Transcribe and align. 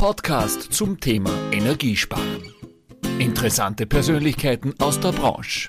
Podcast 0.00 0.72
zum 0.72 0.98
Thema 0.98 1.30
Energiesparen. 1.52 2.54
Interessante 3.18 3.84
Persönlichkeiten 3.84 4.72
aus 4.78 4.98
der 4.98 5.12
Branche. 5.12 5.68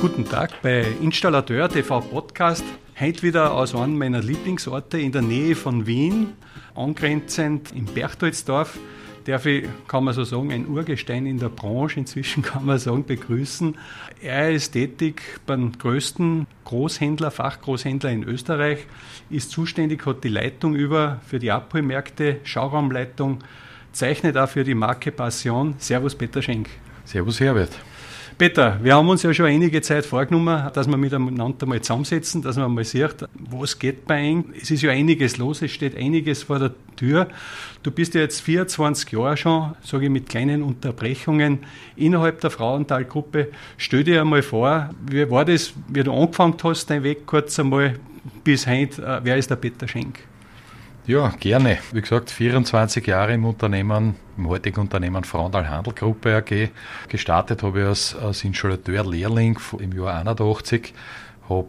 Guten 0.00 0.24
Tag 0.24 0.62
bei 0.62 0.86
Installateur 1.02 1.68
TV 1.68 2.00
Podcast. 2.00 2.64
Heute 2.98 3.22
wieder 3.22 3.52
aus 3.52 3.74
einem 3.74 3.98
meiner 3.98 4.22
Lieblingsorte 4.22 4.98
in 4.98 5.12
der 5.12 5.20
Nähe 5.20 5.54
von 5.54 5.86
Wien, 5.86 6.32
angrenzend 6.74 7.72
im 7.72 7.84
Berchtoldsdorf 7.84 8.78
darf 9.26 9.44
ich, 9.46 9.66
kann 9.88 10.04
man 10.04 10.14
so 10.14 10.24
sagen, 10.24 10.52
ein 10.52 10.68
Urgestein 10.68 11.26
in 11.26 11.38
der 11.38 11.48
Branche, 11.48 12.00
inzwischen 12.00 12.42
kann 12.44 12.64
man 12.64 12.78
sagen, 12.78 13.04
begrüßen. 13.04 13.76
Er 14.22 14.52
ist 14.52 14.72
tätig 14.72 15.22
beim 15.46 15.72
größten 15.72 16.46
Großhändler, 16.64 17.30
Fachgroßhändler 17.30 18.10
in 18.10 18.24
Österreich, 18.24 18.86
ist 19.28 19.50
zuständig, 19.50 20.06
hat 20.06 20.24
die 20.24 20.28
Leitung 20.28 20.74
über 20.74 21.20
für 21.26 21.38
die 21.38 21.50
Abholmärkte, 21.50 22.38
Schauraumleitung, 22.44 23.42
zeichnet 23.92 24.36
auch 24.36 24.48
für 24.48 24.64
die 24.64 24.74
Marke 24.74 25.10
Passion. 25.10 25.74
Servus 25.78 26.14
Peter 26.14 26.42
Schenk. 26.42 26.68
Servus 27.04 27.40
Herbert. 27.40 27.70
Peter, 28.38 28.78
wir 28.82 28.94
haben 28.94 29.08
uns 29.08 29.22
ja 29.22 29.32
schon 29.32 29.46
einige 29.46 29.80
Zeit 29.80 30.04
vorgenommen, 30.04 30.70
dass 30.74 30.86
wir 30.86 30.98
miteinander 30.98 31.64
mal 31.64 31.80
zusammensetzen, 31.80 32.42
dass 32.42 32.56
man 32.56 32.74
mal 32.74 32.84
sieht, 32.84 33.26
was 33.48 33.78
geht 33.78 34.06
bei 34.06 34.20
Ihnen. 34.20 34.52
Es 34.60 34.70
ist 34.70 34.82
ja 34.82 34.90
einiges 34.90 35.38
los, 35.38 35.62
es 35.62 35.70
steht 35.70 35.96
einiges 35.96 36.42
vor 36.42 36.58
der 36.58 36.74
Tür. 36.96 37.28
Du 37.82 37.90
bist 37.90 38.14
ja 38.14 38.20
jetzt 38.20 38.42
24 38.42 39.10
Jahre 39.12 39.38
schon, 39.38 39.74
sage 39.82 40.04
ich 40.04 40.10
mit 40.10 40.28
kleinen 40.28 40.62
Unterbrechungen, 40.62 41.60
innerhalb 41.96 42.42
der 42.42 42.50
Frauenthal-Gruppe. 42.50 43.48
Stell 43.78 44.04
dir 44.04 44.20
einmal 44.20 44.42
vor, 44.42 44.90
wie 45.10 45.30
war 45.30 45.46
das, 45.46 45.72
wie 45.88 46.02
du 46.02 46.12
angefangen 46.12 46.56
hast, 46.62 46.90
dein 46.90 47.04
Weg 47.04 47.24
kurz 47.24 47.58
einmal 47.58 47.94
bis 48.44 48.66
heute, 48.66 49.02
äh, 49.02 49.20
wer 49.22 49.38
ist 49.38 49.48
der 49.48 49.56
Peter 49.56 49.88
Schenk? 49.88 50.18
Ja, 51.06 51.28
gerne. 51.38 51.78
Wie 51.92 52.00
gesagt, 52.00 52.32
24 52.32 53.06
Jahre 53.06 53.34
im 53.34 53.44
Unternehmen, 53.44 54.16
im 54.36 54.48
heutigen 54.48 54.80
Unternehmen 54.80 55.22
Frauenthal 55.22 55.68
Handelgruppe 55.68 56.34
AG. 56.34 56.70
Gestartet 57.08 57.62
habe 57.62 57.82
ich 57.82 57.86
als, 57.86 58.16
als 58.16 58.42
Installateur-Lehrling 58.42 59.56
im 59.78 59.92
Jahr 59.92 60.18
81, 60.18 60.92
habe 61.48 61.68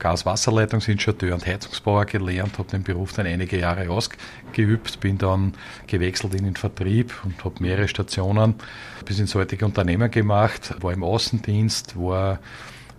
Gas-Wasserleitungsinstallateur 0.00 1.34
und 1.34 1.46
Heizungsbauer 1.46 2.04
gelernt, 2.06 2.58
habe 2.58 2.68
den 2.68 2.82
Beruf 2.82 3.12
dann 3.12 3.26
einige 3.26 3.60
Jahre 3.60 3.88
ausgeübt, 3.90 4.98
bin 4.98 5.18
dann 5.18 5.54
gewechselt 5.86 6.34
in 6.34 6.42
den 6.44 6.56
Vertrieb 6.56 7.14
und 7.24 7.44
habe 7.44 7.54
mehrere 7.60 7.86
Stationen 7.86 8.56
bis 9.04 9.20
ins 9.20 9.36
heutige 9.36 9.66
Unternehmen 9.66 10.10
gemacht, 10.10 10.74
war 10.80 10.92
im 10.92 11.04
Außendienst, 11.04 11.96
war 11.96 12.40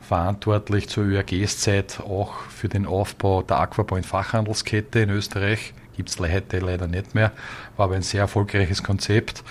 verantwortlich 0.08 0.88
zur 0.88 1.06
ÖRGs-Zeit 1.06 2.00
auch 2.00 2.34
für 2.50 2.70
den 2.70 2.86
Aufbau 2.86 3.42
der 3.42 3.60
Aquapoint 3.60 4.06
Fachhandelskette 4.06 5.00
in 5.00 5.10
Österreich. 5.10 5.74
Gibt 5.96 6.10
es 6.10 6.20
heute 6.20 6.60
leider 6.60 6.88
nicht 6.88 7.16
mehr, 7.16 7.32
war 7.78 7.86
aber 7.86 7.96
ein 7.96 8.02
sehr 8.02 8.22
erfolgreiches 8.22 8.84
Konzept. 8.84 9.44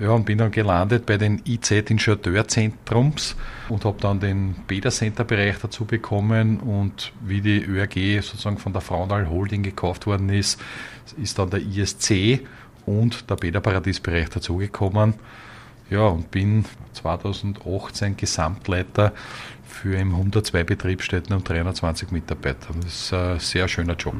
Ja, 0.00 0.10
und 0.10 0.24
bin 0.26 0.38
dann 0.38 0.50
gelandet 0.50 1.06
bei 1.06 1.16
den 1.16 1.40
IZ 1.46 1.70
Installateurzentrums 1.70 3.36
und 3.68 3.84
habe 3.84 4.00
dann 4.00 4.18
den 4.18 4.56
Beta 4.66 4.90
Center 4.90 5.22
Bereich 5.22 5.56
dazu 5.62 5.84
bekommen 5.84 6.58
und 6.58 7.12
wie 7.20 7.40
die 7.40 7.62
ÖRG 7.62 8.20
sozusagen 8.20 8.58
von 8.58 8.72
der 8.72 8.82
Frauenal 8.82 9.28
Holding 9.28 9.62
gekauft 9.62 10.06
worden 10.06 10.30
ist, 10.30 10.60
ist 11.22 11.38
dann 11.38 11.50
der 11.50 11.60
ISC 11.60 12.40
und 12.86 13.30
der 13.30 13.36
Beta 13.36 13.60
Paradies 13.60 14.00
Bereich 14.00 14.30
dazugekommen. 14.30 15.14
Ja, 15.90 16.06
und 16.06 16.30
bin 16.30 16.64
2018 16.94 18.16
Gesamtleiter 18.16 19.12
für 19.74 19.98
102 19.98 20.64
Betriebsstätten 20.64 21.34
und 21.34 21.48
320 21.48 22.10
Mitarbeiter. 22.10 22.68
Das 22.80 22.94
ist 22.94 23.12
ein 23.12 23.38
sehr 23.38 23.68
schöner 23.68 23.94
Job. 23.94 24.14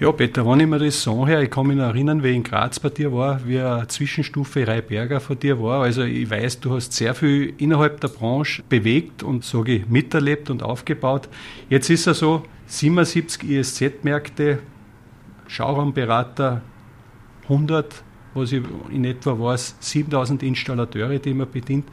Ja, 0.00 0.10
Peter, 0.12 0.46
wenn 0.46 0.60
ich 0.60 0.66
mir 0.66 0.78
das 0.78 1.02
so 1.02 1.26
her, 1.26 1.42
ich 1.42 1.50
kann 1.50 1.66
mich 1.66 1.76
noch 1.76 1.84
erinnern, 1.84 2.22
wie 2.22 2.34
in 2.34 2.42
Graz 2.42 2.78
bei 2.78 2.88
dir 2.88 3.12
war, 3.12 3.46
wie 3.46 3.60
eine 3.60 3.86
Zwischenstufe 3.88 4.66
Reiberger 4.66 5.20
von 5.20 5.38
dir 5.38 5.60
war. 5.60 5.82
Also 5.82 6.02
ich 6.02 6.30
weiß, 6.30 6.60
du 6.60 6.74
hast 6.74 6.92
sehr 6.92 7.14
viel 7.14 7.52
innerhalb 7.58 8.00
der 8.00 8.08
Branche 8.08 8.62
bewegt 8.68 9.22
und 9.22 9.44
sage 9.44 9.72
ich, 9.76 9.88
miterlebt 9.88 10.50
und 10.50 10.62
aufgebaut. 10.62 11.28
Jetzt 11.68 11.90
ist 11.90 12.06
er 12.06 12.14
so, 12.14 12.44
77 12.66 13.50
ISZ-Märkte, 13.50 14.60
Schauraumberater, 15.46 16.62
100 17.44 18.02
was 18.34 18.52
ich 18.52 18.62
in 18.90 19.04
etwa 19.04 19.38
weiß, 19.38 19.76
7000 19.80 20.42
Installateure, 20.42 21.18
die 21.18 21.34
man 21.34 21.50
bedient. 21.50 21.86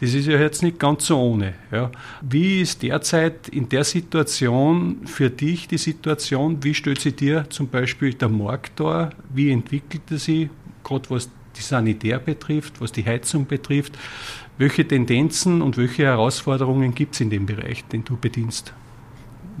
Das 0.00 0.14
ist 0.14 0.26
ja 0.26 0.38
jetzt 0.38 0.62
nicht 0.62 0.78
ganz 0.78 1.06
so 1.06 1.18
ohne. 1.18 1.54
Ja. 1.72 1.90
Wie 2.22 2.60
ist 2.60 2.82
derzeit 2.82 3.48
in 3.48 3.68
der 3.68 3.84
Situation 3.84 5.06
für 5.06 5.30
dich 5.30 5.68
die 5.68 5.78
Situation? 5.78 6.62
Wie 6.62 6.74
stellt 6.74 7.00
sich 7.00 7.16
dir 7.16 7.46
zum 7.48 7.68
Beispiel 7.68 8.14
der 8.14 8.28
Markt 8.28 8.78
dar? 8.80 9.10
Wie 9.32 9.50
entwickelt 9.50 10.02
er 10.10 10.18
sich, 10.18 10.48
gerade 10.84 11.10
was 11.10 11.28
die 11.56 11.62
Sanitär 11.62 12.18
betrifft, 12.18 12.80
was 12.80 12.92
die 12.92 13.04
Heizung 13.04 13.46
betrifft? 13.46 13.98
Welche 14.58 14.86
Tendenzen 14.86 15.62
und 15.62 15.76
welche 15.76 16.04
Herausforderungen 16.04 16.94
gibt 16.94 17.14
es 17.14 17.20
in 17.20 17.30
dem 17.30 17.46
Bereich, 17.46 17.84
den 17.84 18.04
du 18.04 18.16
bedienst? 18.16 18.72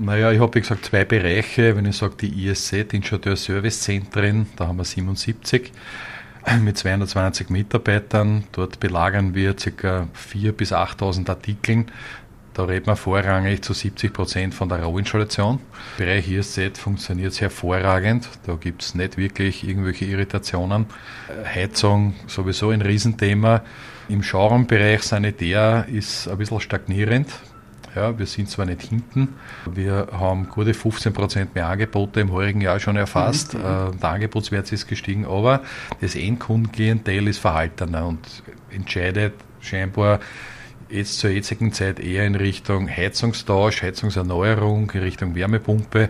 Naja, 0.00 0.30
ich 0.30 0.38
habe 0.38 0.54
wie 0.54 0.60
gesagt 0.60 0.84
zwei 0.84 1.04
Bereiche. 1.04 1.74
Wenn 1.74 1.84
ich 1.84 1.96
sage, 1.96 2.14
die 2.20 2.46
ISZ, 2.46 2.70
die 2.70 2.96
Installateur 2.96 3.34
Service 3.34 3.80
Zentren, 3.80 4.46
da 4.54 4.68
haben 4.68 4.76
wir 4.78 4.84
77 4.84 5.72
mit 6.60 6.78
220 6.78 7.50
Mitarbeitern. 7.50 8.44
Dort 8.52 8.80
belagern 8.80 9.34
wir 9.34 9.54
ca. 9.54 10.08
4.000 10.32 10.52
bis 10.52 10.72
8.000 10.72 11.28
Artikeln. 11.28 11.90
Da 12.54 12.64
reden 12.64 12.86
wir 12.86 12.96
vorrangig 12.96 13.62
zu 13.62 13.72
70 13.72 14.12
Prozent 14.12 14.52
von 14.52 14.68
der 14.68 14.82
Rohinstallation. 14.82 15.60
Der 15.98 16.06
Bereich 16.06 16.28
ISZ 16.28 16.76
funktioniert 16.76 17.40
hervorragend. 17.40 18.28
Da 18.46 18.54
gibt 18.56 18.82
es 18.82 18.96
nicht 18.96 19.16
wirklich 19.16 19.66
irgendwelche 19.66 20.06
Irritationen. 20.06 20.86
Heizung 21.44 22.14
sowieso 22.26 22.70
ein 22.70 22.82
Riesenthema. 22.82 23.62
Im 24.08 24.24
Schauraumbereich 24.24 25.02
Sanitär 25.02 25.86
ist 25.88 26.26
ein 26.26 26.38
bisschen 26.38 26.60
stagnierend. 26.60 27.28
Ja, 27.94 28.18
wir 28.18 28.26
sind 28.26 28.50
zwar 28.50 28.66
nicht 28.66 28.82
hinten, 28.82 29.34
wir 29.70 30.08
haben 30.12 30.48
gute 30.48 30.74
15 30.74 31.12
Prozent 31.12 31.54
mehr 31.54 31.68
Angebote 31.68 32.20
im 32.20 32.32
heurigen 32.32 32.60
Jahr 32.60 32.80
schon 32.80 32.96
erfasst. 32.96 33.54
Mhm. 33.54 33.60
Äh, 33.60 33.96
der 34.00 34.10
Angebotswert 34.10 34.70
ist 34.72 34.86
gestiegen, 34.86 35.24
aber 35.26 35.62
das 36.00 36.14
Endkundenklientel 36.14 37.28
ist 37.28 37.38
verhaltener 37.38 38.06
und 38.06 38.20
entscheidet 38.70 39.34
scheinbar 39.60 40.20
jetzt 40.90 41.18
zur 41.18 41.30
jetzigen 41.30 41.72
Zeit 41.72 42.00
eher 42.00 42.26
in 42.26 42.34
Richtung 42.34 42.88
Heizungstausch, 42.88 43.82
Heizungserneuerung, 43.82 44.90
in 44.90 45.00
Richtung 45.00 45.34
Wärmepumpe 45.34 46.08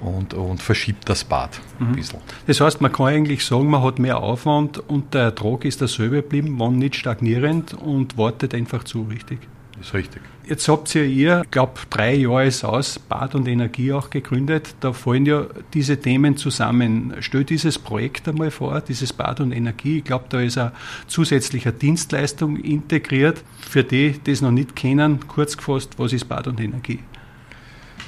und, 0.00 0.34
und 0.34 0.62
verschiebt 0.62 1.08
das 1.08 1.24
Bad 1.24 1.60
ein 1.80 1.90
mhm. 1.90 1.96
bisschen. 1.96 2.20
Das 2.46 2.60
heißt, 2.60 2.80
man 2.80 2.92
kann 2.92 3.06
eigentlich 3.06 3.44
sagen, 3.44 3.68
man 3.68 3.82
hat 3.82 3.98
mehr 3.98 4.18
Aufwand 4.18 4.78
und 4.78 5.14
der 5.14 5.22
Ertrag 5.22 5.64
ist 5.64 5.80
derselbe 5.80 6.16
geblieben, 6.16 6.54
wann 6.58 6.78
nicht 6.78 6.96
stagnierend 6.96 7.74
und 7.74 8.16
wartet 8.16 8.54
einfach 8.54 8.84
zu, 8.84 9.02
richtig? 9.02 9.40
Ist 9.80 9.94
richtig. 9.94 10.22
Jetzt 10.46 10.66
habt 10.68 10.94
ihr, 10.94 11.04
ihr 11.04 11.42
ich 11.44 11.50
glaube, 11.50 11.72
drei 11.90 12.14
Jahre 12.14 12.46
ist 12.46 12.64
aus, 12.64 12.98
Bad 12.98 13.34
und 13.34 13.46
Energie 13.46 13.92
auch 13.92 14.08
gegründet. 14.08 14.74
Da 14.80 14.92
fallen 14.92 15.26
ja 15.26 15.44
diese 15.74 16.00
Themen 16.00 16.36
zusammen. 16.36 17.14
Stell 17.20 17.44
dieses 17.44 17.78
Projekt 17.78 18.28
einmal 18.28 18.50
vor, 18.50 18.80
dieses 18.80 19.12
Bad 19.12 19.40
und 19.40 19.52
Energie. 19.52 19.98
Ich 19.98 20.04
glaube, 20.04 20.24
da 20.28 20.40
ist 20.40 20.56
eine 20.56 20.72
zusätzliche 21.06 21.72
Dienstleistung 21.72 22.56
integriert. 22.56 23.42
Für 23.68 23.84
die, 23.84 24.12
die 24.12 24.30
es 24.30 24.40
noch 24.40 24.50
nicht 24.50 24.74
kennen, 24.74 25.26
kurz 25.28 25.56
gefasst, 25.56 25.98
was 25.98 26.12
ist 26.12 26.28
Bad 26.28 26.46
und 26.46 26.60
Energie? 26.60 27.00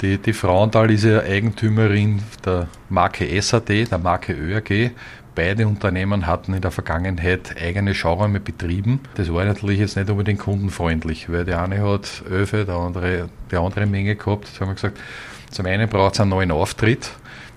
Die, 0.01 0.17
die 0.17 0.33
Frauenthal 0.33 0.91
ist 0.91 1.05
ja 1.05 1.21
Eigentümerin 1.21 2.23
der 2.43 2.69
Marke 2.89 3.41
SAD, 3.43 3.91
der 3.91 3.99
Marke 3.99 4.33
ÖRG. 4.33 4.93
Beide 5.35 5.67
Unternehmen 5.67 6.27
hatten 6.27 6.55
in 6.55 6.61
der 6.61 6.71
Vergangenheit 6.71 7.55
eigene 7.61 7.95
Schauräume 7.95 8.41
betrieben. 8.41 9.01
Das 9.15 9.33
war 9.33 9.45
natürlich 9.45 9.79
jetzt 9.79 9.97
nicht 9.97 10.11
unbedingt 10.11 10.41
kundenfreundlich, 10.41 11.31
weil 11.31 11.45
der 11.45 11.63
eine 11.63 11.83
hat 11.83 12.23
Öfe, 12.29 12.65
der 12.65 12.75
andere 12.75 13.29
die 13.51 13.57
andere 13.57 13.87
Menge 13.87 14.17
gehabt. 14.17 14.49
Jetzt 14.49 14.61
haben 14.61 14.69
wir 14.69 14.75
gesagt, 14.75 14.99
zum 15.51 15.67
einen 15.67 15.89
braucht 15.89 16.15
es 16.15 16.21
einen 16.21 16.31
neuen 16.31 16.51
Auftritt. 16.51 17.11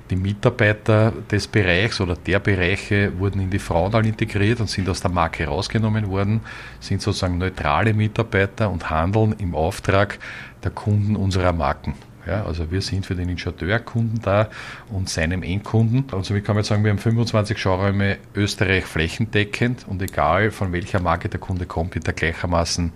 Die 0.10 0.16
Mitarbeiter 0.16 1.14
des 1.32 1.48
Bereichs 1.48 2.00
oder 2.00 2.16
der 2.16 2.40
Bereiche 2.40 3.18
wurden 3.18 3.42
in 3.42 3.50
die 3.50 3.58
Frauenthal 3.58 4.06
integriert 4.06 4.60
und 4.60 4.70
sind 4.70 4.88
aus 4.90 5.02
der 5.02 5.10
Marke 5.10 5.46
rausgenommen 5.46 6.10
worden, 6.10 6.42
sind 6.80 7.02
sozusagen 7.02 7.38
neutrale 7.38 7.94
Mitarbeiter 7.94 8.70
und 8.70 8.90
handeln 8.90 9.34
im 9.40 9.56
Auftrag 9.56 10.20
der 10.64 10.72
Kunden 10.72 11.16
unserer 11.16 11.54
Marken. 11.54 11.96
Ja, 12.26 12.46
also 12.46 12.72
wir 12.72 12.82
sind 12.82 13.06
für 13.06 13.16
den 13.16 13.30
Installateurkunden 13.30 14.22
da 14.22 14.50
und 14.90 15.10
seinem 15.10 15.44
Endkunden. 15.44 16.06
Und 16.12 16.26
somit 16.26 16.46
kann 16.46 16.56
man 16.56 16.64
sagen, 16.64 16.84
wir 16.84 16.92
haben 16.92 17.00
25 17.00 17.58
Schauräume 17.58 18.18
Österreich 18.36 18.86
flächendeckend 18.86 19.86
und 19.88 20.02
egal 20.02 20.52
von 20.52 20.72
welcher 20.72 21.02
Marke 21.02 21.28
der 21.30 21.40
Kunde 21.40 21.66
kommt, 21.66 21.96
wird 21.96 22.08
er 22.08 22.14
gleichermaßen 22.14 22.92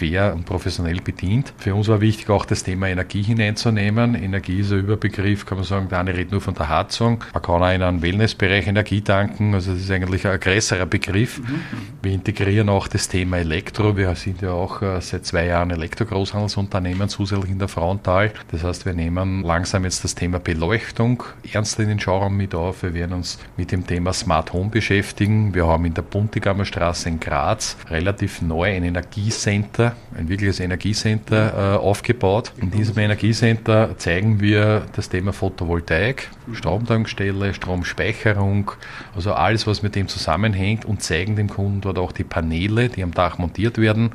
fair 0.00 0.32
und 0.34 0.46
professionell 0.46 1.00
bedient. 1.00 1.52
Für 1.58 1.74
uns 1.74 1.88
war 1.88 2.00
wichtig, 2.00 2.30
auch 2.30 2.46
das 2.46 2.62
Thema 2.62 2.88
Energie 2.88 3.22
hineinzunehmen. 3.22 4.14
Energie 4.14 4.60
ist 4.60 4.72
ein 4.72 4.80
Überbegriff, 4.80 5.44
kann 5.44 5.58
man 5.58 5.66
sagen, 5.66 5.88
der 5.90 5.98
eine 5.98 6.14
redet 6.14 6.32
nur 6.32 6.40
von 6.40 6.54
der 6.54 6.70
Heizung. 6.70 7.22
Man 7.34 7.42
kann 7.42 7.62
auch 7.62 7.74
in 7.74 7.82
einem 7.82 8.00
Wellnessbereich 8.00 8.66
Energie 8.66 9.02
tanken, 9.02 9.54
also 9.54 9.72
das 9.72 9.82
ist 9.82 9.90
eigentlich 9.90 10.26
ein 10.26 10.40
größerer 10.40 10.86
Begriff. 10.86 11.38
Mhm. 11.38 11.60
Wir 12.02 12.12
integrieren 12.12 12.70
auch 12.70 12.88
das 12.88 13.08
Thema 13.08 13.38
Elektro. 13.38 13.96
Wir 13.96 14.14
sind 14.14 14.40
ja 14.40 14.52
auch 14.52 14.80
äh, 14.80 15.00
seit 15.00 15.26
zwei 15.26 15.46
Jahren 15.46 15.70
Elektro-Großhandelsunternehmen 15.70 17.08
zusätzlich 17.08 17.50
in 17.50 17.58
der 17.58 17.68
Frauental. 17.68 18.32
Das 18.50 18.64
heißt, 18.64 18.86
wir 18.86 18.94
nehmen 18.94 19.42
langsam 19.42 19.84
jetzt 19.84 20.02
das 20.02 20.14
Thema 20.14 20.38
Beleuchtung 20.38 21.22
ernst 21.52 21.78
in 21.78 21.88
den 21.88 22.00
Schauraum 22.00 22.36
mit 22.36 22.54
auf. 22.54 22.82
Wir 22.82 22.94
werden 22.94 23.12
uns 23.12 23.38
mit 23.58 23.70
dem 23.70 23.86
Thema 23.86 24.12
Smart 24.14 24.52
Home 24.54 24.70
beschäftigen. 24.70 25.54
Wir 25.54 25.66
haben 25.66 25.84
in 25.84 25.94
der 25.94 26.02
Buntigammer 26.02 26.64
Straße 26.64 27.08
in 27.08 27.20
Graz 27.20 27.76
relativ 27.90 28.40
neu 28.40 28.74
ein 28.74 28.84
Energiecenter, 28.84 29.89
ein 30.16 30.28
wirkliches 30.28 30.60
Energiecenter 30.60 31.74
äh, 31.74 31.78
aufgebaut. 31.78 32.52
In 32.60 32.70
diesem 32.70 32.98
Energiecenter 32.98 33.96
zeigen 33.98 34.40
wir 34.40 34.86
das 34.94 35.08
Thema 35.08 35.32
Photovoltaik, 35.32 36.28
Stromtankstelle, 36.52 37.54
Stromspeicherung, 37.54 38.72
also 39.14 39.32
alles, 39.32 39.66
was 39.66 39.82
mit 39.82 39.94
dem 39.94 40.08
zusammenhängt 40.08 40.84
und 40.84 41.02
zeigen 41.02 41.36
dem 41.36 41.48
Kunden 41.48 41.80
dort 41.80 41.98
auch 41.98 42.12
die 42.12 42.24
Paneele, 42.24 42.88
die 42.88 43.02
am 43.02 43.12
Dach 43.12 43.38
montiert 43.38 43.78
werden, 43.78 44.10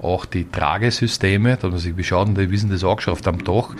auch 0.00 0.24
die 0.24 0.50
Tragesysteme, 0.50 1.56
da 1.60 1.68
man 1.68 1.78
sich, 1.78 1.96
wie 1.96 2.04
schaut 2.04 2.28
denn 2.28 2.34
die, 2.34 2.50
wie 2.50 2.56
sind 2.56 2.72
das 2.72 2.84
angeschafft 2.84 3.26
am 3.28 3.42
Dach? 3.44 3.74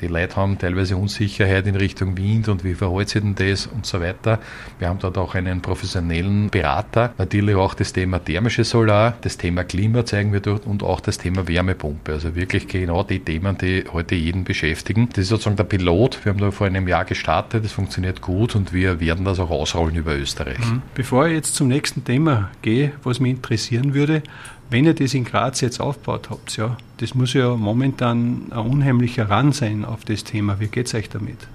Die 0.00 0.06
Leute 0.06 0.36
haben 0.36 0.58
teilweise 0.58 0.96
Unsicherheit 0.96 1.66
in 1.66 1.76
Richtung 1.76 2.16
Wind 2.16 2.48
und 2.48 2.64
wie 2.64 2.74
verhält 2.74 3.08
sich 3.08 3.22
denn 3.22 3.34
das 3.34 3.66
und 3.66 3.86
so 3.86 4.00
weiter. 4.00 4.38
Wir 4.78 4.88
haben 4.88 4.98
dort 4.98 5.18
auch 5.18 5.34
einen 5.34 5.60
professionellen 5.60 6.50
Berater. 6.50 7.12
Natürlich 7.18 7.54
auch 7.56 7.74
das 7.74 7.92
Thema 7.92 8.18
thermische 8.18 8.64
Solar, 8.64 9.14
das 9.20 9.36
Thema 9.36 9.64
Klima 9.64 10.04
zeigen 10.04 10.32
wir 10.32 10.40
dort 10.40 10.66
und 10.66 10.82
auch 10.82 11.00
das 11.00 11.18
Thema 11.18 11.46
Wärmepumpe. 11.46 12.12
Also 12.12 12.34
wirklich 12.34 12.66
genau 12.68 13.02
die 13.02 13.20
Themen, 13.20 13.58
die 13.58 13.84
heute 13.92 14.14
jeden 14.14 14.44
beschäftigen. 14.44 15.08
Das 15.10 15.18
ist 15.18 15.28
sozusagen 15.28 15.56
der 15.56 15.64
Pilot. 15.64 16.24
Wir 16.24 16.32
haben 16.32 16.40
da 16.40 16.50
vor 16.50 16.66
einem 16.66 16.88
Jahr 16.88 17.04
gestartet. 17.04 17.64
Das 17.64 17.72
funktioniert 17.72 18.20
gut 18.20 18.54
und 18.54 18.72
wir 18.72 19.00
werden 19.00 19.24
das 19.24 19.38
auch 19.38 19.50
ausrollen 19.50 19.96
über 19.96 20.16
Österreich. 20.16 20.58
Mhm. 20.58 20.82
Bevor 20.94 21.26
ich 21.26 21.34
jetzt 21.34 21.54
zum 21.54 21.68
nächsten 21.68 22.04
Thema 22.04 22.50
gehe, 22.62 22.92
was 23.02 23.20
mich 23.20 23.32
interessieren 23.32 23.94
würde, 23.94 24.22
wenn 24.70 24.84
ihr 24.84 24.94
das 24.94 25.14
in 25.14 25.24
Graz 25.24 25.60
jetzt 25.60 25.80
aufgebaut 25.80 26.30
habt, 26.30 26.56
ja, 26.56 26.76
das 26.98 27.14
muss 27.14 27.34
ja 27.34 27.56
momentan 27.56 28.42
ein 28.50 28.58
unheimlicher 28.58 29.28
Ran 29.28 29.52
sein 29.52 29.84
auf 29.84 30.04
das 30.04 30.24
Thema. 30.24 30.60
Wie 30.60 30.68
geht 30.68 30.86
es 30.86 30.94
euch 30.94 31.08
damit? 31.08 31.48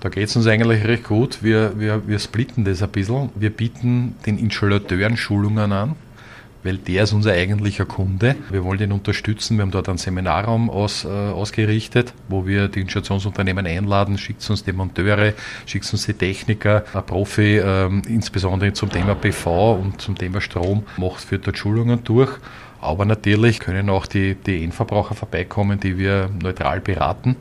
Da 0.00 0.08
geht 0.08 0.28
es 0.28 0.36
uns 0.36 0.46
eigentlich 0.46 0.84
recht 0.84 1.04
gut. 1.04 1.42
Wir, 1.42 1.78
wir, 1.78 2.06
wir 2.06 2.18
splitten 2.18 2.64
das 2.64 2.82
ein 2.82 2.90
bisschen. 2.90 3.30
Wir 3.34 3.50
bieten 3.50 4.14
den 4.26 4.38
Installateuren 4.38 5.16
Schulungen 5.16 5.72
an 5.72 5.96
weil 6.64 6.78
der 6.78 7.04
ist 7.04 7.12
unser 7.12 7.32
eigentlicher 7.32 7.84
Kunde. 7.84 8.34
Wir 8.50 8.64
wollen 8.64 8.80
ihn 8.80 8.92
unterstützen. 8.92 9.56
Wir 9.56 9.62
haben 9.62 9.70
dort 9.70 9.88
einen 9.88 9.98
Seminarraum 9.98 10.70
aus, 10.70 11.04
äh, 11.04 11.08
ausgerichtet, 11.08 12.14
wo 12.28 12.46
wir 12.46 12.68
die 12.68 12.80
Installationsunternehmen 12.80 13.66
einladen, 13.66 14.18
schickt 14.18 14.48
uns 14.50 14.64
die 14.64 14.72
Monteure, 14.72 15.34
schickt 15.66 15.92
uns 15.92 16.06
die 16.06 16.14
Techniker, 16.14 16.84
ein 16.92 17.06
Profi, 17.06 17.58
ähm, 17.58 18.02
insbesondere 18.08 18.72
zum 18.72 18.90
Thema 18.90 19.14
PV 19.14 19.74
und 19.74 20.00
zum 20.00 20.16
Thema 20.16 20.40
Strom, 20.40 20.84
macht 20.96 21.22
für 21.22 21.38
dort 21.38 21.58
Schulungen 21.58 22.02
durch. 22.02 22.30
Aber 22.80 23.04
natürlich 23.04 23.60
können 23.60 23.88
auch 23.88 24.06
die, 24.06 24.34
die 24.34 24.62
Endverbraucher 24.62 25.14
vorbeikommen, 25.14 25.80
die 25.80 25.96
wir 25.96 26.28
neutral 26.42 26.80
beraten. 26.80 27.36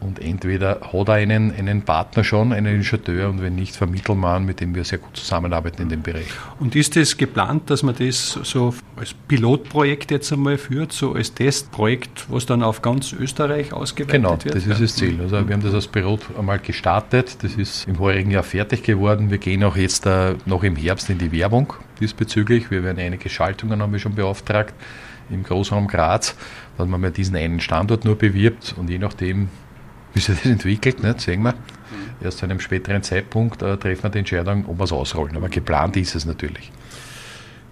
Und 0.00 0.20
entweder 0.20 0.80
hat 0.92 1.08
er 1.08 1.14
einen, 1.14 1.52
einen 1.52 1.82
Partner 1.82 2.22
schon, 2.22 2.52
einen 2.52 2.76
Ingenieur, 2.76 3.28
und 3.30 3.42
wenn 3.42 3.56
nicht, 3.56 3.74
vermitteln 3.74 4.20
wir 4.20 4.38
mit 4.38 4.60
dem 4.60 4.74
wir 4.74 4.84
sehr 4.84 4.98
gut 4.98 5.16
zusammenarbeiten 5.16 5.82
in 5.82 5.88
dem 5.88 6.02
Bereich. 6.02 6.28
Und 6.60 6.76
ist 6.76 6.96
es 6.96 7.10
das 7.10 7.16
geplant, 7.16 7.68
dass 7.68 7.82
man 7.82 7.96
das 7.96 8.38
so 8.44 8.74
als 8.96 9.14
Pilotprojekt 9.14 10.12
jetzt 10.12 10.32
einmal 10.32 10.56
führt, 10.56 10.92
so 10.92 11.14
als 11.14 11.34
Testprojekt, 11.34 12.26
was 12.28 12.46
dann 12.46 12.62
auf 12.62 12.80
ganz 12.80 13.12
Österreich 13.12 13.72
ausgeweitet 13.72 14.12
genau, 14.12 14.30
wird? 14.30 14.42
Genau, 14.42 14.54
das 14.54 14.66
ist 14.66 14.80
das 14.80 14.94
Ziel. 14.94 15.20
Also 15.20 15.46
wir 15.46 15.54
haben 15.54 15.62
das 15.62 15.74
als 15.74 15.88
Pilot 15.88 16.20
einmal 16.38 16.60
gestartet, 16.60 17.42
das 17.42 17.54
ist 17.54 17.88
im 17.88 17.96
vorigen 17.96 18.30
Jahr 18.30 18.44
fertig 18.44 18.84
geworden. 18.84 19.30
Wir 19.30 19.38
gehen 19.38 19.64
auch 19.64 19.76
jetzt 19.76 20.06
äh, 20.06 20.34
noch 20.46 20.62
im 20.62 20.76
Herbst 20.76 21.10
in 21.10 21.18
die 21.18 21.32
Werbung 21.32 21.72
diesbezüglich. 22.00 22.70
Wir 22.70 22.84
werden 22.84 22.98
einige 23.00 23.28
Schaltungen 23.28 23.82
haben 23.82 23.92
wir 23.92 23.98
schon 23.98 24.14
beauftragt 24.14 24.74
im 25.30 25.42
Großraum 25.42 25.88
Graz, 25.88 26.36
dass 26.76 26.88
man 26.88 27.00
mal 27.00 27.10
diesen 27.10 27.36
einen 27.36 27.60
Standort 27.60 28.04
nur 28.04 28.16
bewirbt 28.16 28.74
und 28.78 28.88
je 28.88 28.98
nachdem, 28.98 29.48
wie 30.18 30.20
sich 30.20 30.36
das 30.36 30.50
entwickelt, 30.50 31.02
nicht, 31.02 31.20
sehen 31.20 31.42
wir. 31.42 31.54
Erst 32.20 32.38
zu 32.38 32.46
einem 32.46 32.58
späteren 32.58 33.02
Zeitpunkt 33.02 33.62
äh, 33.62 33.76
treffen 33.76 34.02
wir 34.02 34.10
die 34.10 34.18
Entscheidung, 34.18 34.64
ob 34.66 34.78
wir 34.78 34.84
es 34.84 34.92
ausrollen. 34.92 35.36
Aber 35.36 35.48
geplant 35.48 35.96
ist 35.96 36.16
es 36.16 36.24
natürlich. 36.24 36.72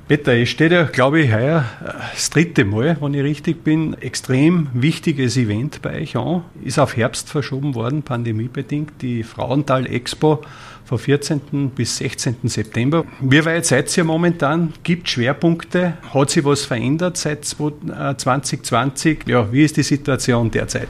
Peter, 0.06 0.34
es 0.34 0.50
steht 0.50 0.70
ja, 0.70 0.84
glaube 0.84 1.20
ich, 1.20 1.32
heuer 1.32 1.64
äh, 1.84 1.90
das 2.14 2.30
dritte 2.30 2.64
Mal, 2.64 2.96
wenn 3.00 3.14
ich 3.14 3.24
richtig 3.24 3.64
bin, 3.64 4.00
extrem 4.00 4.68
wichtiges 4.72 5.36
Event 5.36 5.82
bei 5.82 6.02
euch 6.02 6.16
an. 6.16 6.44
Ist 6.62 6.78
auf 6.78 6.96
Herbst 6.96 7.28
verschoben 7.28 7.74
worden, 7.74 8.04
pandemiebedingt, 8.04 9.02
die 9.02 9.24
Frauental 9.24 9.84
Expo 9.86 10.42
vom 10.84 11.00
14. 11.00 11.70
bis 11.70 11.96
16. 11.96 12.36
September. 12.44 13.04
Wie 13.20 13.44
weit 13.44 13.66
seid 13.66 13.96
ihr 13.96 14.04
momentan? 14.04 14.72
Gibt 14.84 15.08
Schwerpunkte? 15.08 15.94
Hat 16.14 16.30
sich 16.30 16.44
was 16.44 16.64
verändert 16.64 17.16
seit 17.16 17.44
2020? 17.44 19.26
Äh, 19.26 19.32
ja, 19.32 19.52
wie 19.52 19.64
ist 19.64 19.76
die 19.76 19.82
Situation 19.82 20.52
derzeit? 20.52 20.88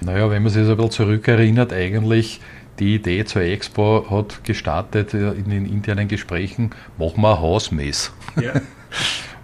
Naja, 0.00 0.30
wenn 0.30 0.42
man 0.42 0.52
sich 0.52 0.64
so 0.64 0.72
ein 0.72 0.76
bisschen 0.76 0.92
zurückerinnert, 0.92 1.72
eigentlich 1.72 2.40
die 2.78 2.94
Idee 2.94 3.24
zur 3.24 3.42
Expo 3.42 4.06
hat 4.10 4.44
gestartet 4.44 5.14
äh, 5.14 5.32
in 5.32 5.50
den 5.50 5.66
internen 5.66 6.08
Gesprächen, 6.08 6.70
machen 6.96 7.22
wir 7.22 7.34
ein 7.34 7.40
Hausmess. 7.40 8.12
Ja. 8.40 8.52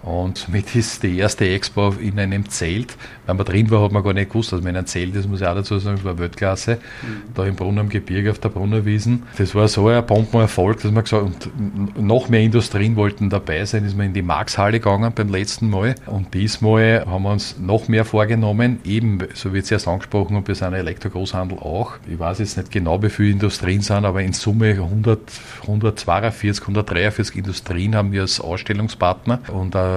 Und 0.05 0.37
somit 0.37 0.75
ist 0.77 1.03
die 1.03 1.19
erste 1.19 1.49
Expo 1.49 1.95
in 1.99 2.19
einem 2.19 2.49
Zelt. 2.51 2.97
Wenn 3.27 3.37
man 3.39 3.47
drin 3.47 3.71
war, 3.71 3.83
hat 3.83 3.93
man 3.93 4.03
gar 4.03 4.13
nicht 4.13 4.31
gewusst, 4.31 4.53
dass 4.53 4.61
man 4.61 4.71
in 4.71 4.77
einem 4.77 4.87
Zelt 4.87 5.15
ist, 5.17 5.29
muss 5.29 5.41
ich 5.41 5.47
auch 5.47 5.55
dazu 5.55 5.79
sagen, 5.79 5.97
das 5.97 6.05
war 6.05 6.19
Weltklasse. 6.19 6.77
Mhm. 6.77 7.35
Da 7.35 7.47
im 7.47 7.57
Brunnen 7.57 7.79
am 7.79 7.89
Gebirge 7.89 8.31
auf 8.31 8.39
der 8.39 8.51
Brunnerwiesen. 8.51 9.23
Das 9.39 9.55
war 9.55 9.67
so 9.67 9.89
ein 9.89 10.05
Bombenerfolg, 10.05 10.83
dass 10.83 10.93
man 10.93 11.05
gesagt 11.05 11.25
und 11.25 11.99
noch 11.99 12.29
mehr 12.29 12.43
Industrien 12.43 12.97
wollten 12.97 13.31
dabei 13.31 13.65
sein, 13.65 13.85
ist 13.85 13.97
man 13.97 14.07
in 14.07 14.13
die 14.13 14.23
Markshalle 14.23 14.79
gegangen 14.79 15.11
beim 15.15 15.31
letzten 15.31 15.71
Mal. 15.71 15.95
Und 16.07 16.35
diesmal 16.35 17.05
haben 17.07 17.23
wir 17.23 17.33
uns 17.33 17.57
noch 17.59 17.89
mehr 17.89 18.05
vorgenommen, 18.05 18.81
eben, 18.85 19.19
so 19.33 19.55
wie 19.55 19.59
es 19.59 19.71
erst 19.71 19.89
angesprochen 19.89 20.45
wir 20.47 20.55
sind 20.55 20.69
ein 20.69 20.75
Elektrogroßhandel 20.75 21.59
auch. 21.59 21.93
Ich 22.07 22.19
weiß 22.19 22.41
jetzt 22.41 22.59
nicht 22.59 22.71
genau, 22.71 23.03
wie 23.03 23.09
viele 23.09 23.31
Industrien 23.31 23.81
sind, 23.81 24.05
aber 24.05 24.23
in 24.23 24.35
Summe 24.35 24.73
100, 24.73 25.21
142, 25.63 26.63
143 26.63 27.37
Industrien 27.37 27.95
haben 27.95 28.13
wir 28.13 28.23
als 28.23 28.41
Ausstellungspartner. 28.41 29.41
Und 29.49 29.75
äh, 29.75 29.94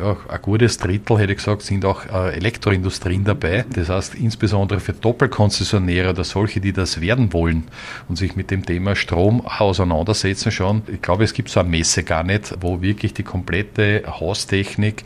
ja, 0.00 0.16
ein 0.28 0.42
gutes 0.42 0.78
Drittel, 0.78 1.18
hätte 1.18 1.32
ich 1.32 1.38
gesagt, 1.38 1.62
sind 1.62 1.84
auch 1.84 2.04
äh, 2.06 2.34
Elektroindustrien 2.36 3.24
dabei. 3.24 3.64
Das 3.70 3.88
heißt, 3.88 4.14
insbesondere 4.14 4.80
für 4.80 4.92
Doppelkonzessionäre 4.92 6.10
oder 6.10 6.24
solche, 6.24 6.60
die 6.60 6.72
das 6.72 7.00
werden 7.00 7.32
wollen 7.32 7.64
und 8.08 8.16
sich 8.16 8.36
mit 8.36 8.50
dem 8.50 8.64
Thema 8.64 8.96
Strom 8.96 9.46
auseinandersetzen 9.46 10.50
schon. 10.50 10.82
Ich 10.86 11.02
glaube, 11.02 11.24
es 11.24 11.32
gibt 11.32 11.48
so 11.48 11.60
eine 11.60 11.68
Messe 11.68 12.02
gar 12.02 12.22
nicht, 12.22 12.54
wo 12.60 12.82
wirklich 12.82 13.14
die 13.14 13.22
komplette 13.22 14.02
Haustechnik 14.06 15.04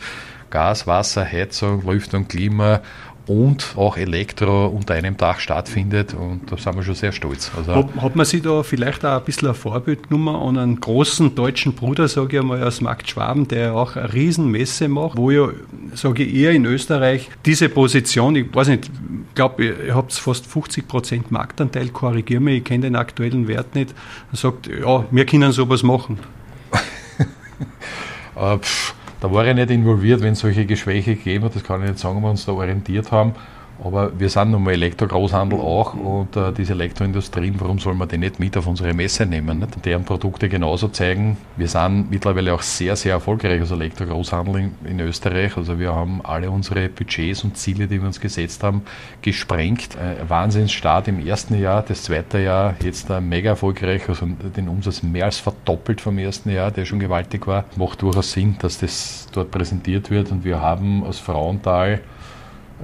Gas, 0.51 0.87
Wasser, 0.87 1.25
Heizung, 1.25 1.83
Lüftung, 1.87 2.27
Klima 2.27 2.83
und 3.27 3.75
auch 3.77 3.97
Elektro 3.97 4.67
unter 4.67 4.95
einem 4.95 5.17
Dach 5.17 5.41
stattfindet 5.41 6.15
und 6.15 6.51
da 6.51 6.57
sind 6.57 6.75
wir 6.77 6.83
schon 6.83 6.95
sehr 6.95 7.13
stolz. 7.13 7.51
Also 7.57 7.75
hat, 7.75 7.89
hat 7.97 8.17
man 8.17 8.27
sich 8.27 8.43
da 8.43 8.63
vielleicht 8.63 9.05
auch 9.05 9.19
ein 9.19 9.25
bisschen 9.25 9.49
ein 9.49 9.55
Vorbild 9.55 10.09
genommen 10.09 10.35
an 10.35 10.59
einen 10.59 10.81
großen 10.81 11.35
deutschen 11.35 11.75
Bruder, 11.75 12.09
sage 12.09 12.37
ich 12.37 12.41
einmal, 12.41 12.63
aus 12.63 12.81
Markt 12.81 13.09
Schwaben, 13.09 13.47
der 13.47 13.75
auch 13.75 13.97
eine 13.97 14.13
Riesenmesse 14.13 14.89
macht, 14.89 15.17
wo 15.17 15.31
ja, 15.31 15.49
sage 15.95 16.25
ich, 16.25 16.35
eher 16.35 16.53
in 16.53 16.65
Österreich 16.65 17.29
diese 17.45 17.69
Position, 17.69 18.37
ich 18.37 18.55
weiß 18.55 18.69
nicht, 18.69 18.87
ich 18.87 19.35
glaube, 19.35 19.65
ihr 19.65 19.95
habt 19.95 20.13
fast 20.13 20.47
50 20.47 20.89
Prozent 20.89 21.31
Marktanteil, 21.31 21.89
korrigiere 21.89 22.41
mich, 22.41 22.59
ich 22.59 22.65
kenne 22.65 22.83
den 22.83 22.97
aktuellen 22.97 23.47
Wert 23.49 23.75
nicht, 23.75 23.95
sagt, 24.33 24.67
ja, 24.67 25.05
wir 25.11 25.27
können 25.27 25.53
sowas 25.53 25.83
machen. 25.83 26.19
äh, 28.37 28.59
pff 28.59 28.95
da 29.21 29.31
war 29.31 29.47
ich 29.47 29.55
nicht 29.55 29.71
involviert, 29.71 30.23
wenn 30.23 30.33
es 30.33 30.41
solche 30.41 30.67
Gespräche 30.67 31.15
gegeben 31.15 31.45
hat. 31.45 31.55
Das 31.55 31.65
kann 31.65 31.83
ich 31.83 31.91
nicht 31.91 31.99
sagen, 31.99 32.19
ob 32.19 32.23
wir 32.25 32.31
uns 32.31 32.47
da 32.47 32.53
orientiert 32.53 33.13
haben. 33.13 33.35
Aber 33.83 34.19
wir 34.19 34.29
sind 34.29 34.51
nun 34.51 34.63
mal 34.63 34.73
Elektro-Großhandel 34.73 35.59
auch 35.59 35.95
und 35.95 36.37
äh, 36.37 36.53
diese 36.53 36.75
Elektroindustrien, 36.75 37.55
warum 37.59 37.79
soll 37.79 37.95
man 37.95 38.09
die 38.09 38.19
nicht 38.19 38.39
mit 38.39 38.57
auf 38.57 38.67
unsere 38.67 38.93
Messe 38.93 39.25
nehmen? 39.25 39.59
Nicht? 39.59 39.85
Deren 39.85 40.05
Produkte 40.05 40.49
genauso 40.49 40.89
zeigen. 40.89 41.39
Wir 41.57 41.69
sind 41.69 42.11
mittlerweile 42.11 42.53
auch 42.53 42.63
sehr, 42.63 42.95
sehr 42.97 43.15
erfolgreich 43.15 43.61
als 43.61 43.71
Elektro-Großhandel 43.71 44.57
in, 44.57 44.75
in, 44.85 45.01
Österreich. 45.01 45.57
Also 45.57 45.79
wir 45.79 45.95
haben 45.95 46.21
alle 46.23 46.51
unsere 46.51 46.89
Budgets 46.91 47.43
und 47.43 47.57
Ziele, 47.57 47.87
die 47.87 48.01
wir 48.01 48.07
uns 48.07 48.21
gesetzt 48.21 48.63
haben, 48.63 48.83
gesprengt. 49.23 49.97
Äh, 49.97 50.29
Wahnsinnsstart 50.29 51.09
im 51.09 51.27
ersten 51.27 51.59
Jahr, 51.59 51.83
das 51.83 52.03
zweite 52.03 52.39
Jahr 52.39 52.75
jetzt 52.83 53.09
äh, 53.09 53.21
mega 53.21 53.51
erfolgreich, 53.51 54.09
also 54.09 54.27
den 54.27 54.69
Umsatz 54.69 55.03
mehr 55.03 55.25
als 55.25 55.39
verdoppelt 55.39 56.03
vom 56.03 56.19
ersten 56.19 56.51
Jahr, 56.51 56.71
der 56.71 56.85
schon 56.85 57.01
gewaltig 57.01 57.47
war. 57.47 57.65
Macht 57.77 58.03
durchaus 58.03 58.33
Sinn, 58.33 58.57
dass 58.59 58.79
das 58.79 59.27
dort 59.33 59.51
präsentiert 59.51 60.11
wird 60.11 60.31
und 60.31 60.45
wir 60.45 60.61
haben 60.61 61.03
aus 61.03 61.19
Frauenthal 61.19 62.01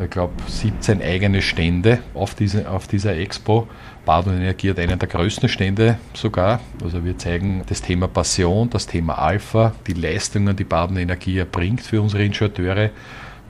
ich 0.03 0.11
glaube, 0.11 0.35
17 0.47 1.03
eigene 1.03 1.43
Stände 1.43 2.00
auf, 2.15 2.35
diese, 2.35 2.69
auf 2.71 2.87
dieser 2.87 3.17
Expo. 3.17 3.67
Bad 4.05 4.26
und 4.26 4.37
Energie 4.37 4.71
hat 4.71 4.79
einen 4.79 4.99
der 4.99 5.09
größten 5.09 5.49
Stände 5.49 5.99
sogar. 6.15 6.61
Also 6.83 7.05
wir 7.05 7.19
zeigen 7.19 7.62
das 7.67 7.83
Thema 7.83 8.07
Passion, 8.07 8.71
das 8.71 8.87
Thema 8.87 9.19
Alpha, 9.19 9.75
die 9.87 9.95
Leistungen, 9.95 10.55
die 10.55 10.65
Bad 10.65 10.91
und 10.91 10.97
Energie 10.97 11.38
erbringt 11.38 11.81
für 11.81 12.00
unsere 12.00 12.25
Ingenieure. 12.25 12.91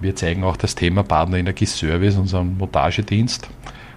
Wir 0.00 0.14
zeigen 0.14 0.44
auch 0.44 0.56
das 0.56 0.74
Thema 0.74 1.02
Badener 1.02 1.38
Energieservice, 1.38 2.16
unseren 2.16 2.56
Montagedienst 2.56 3.48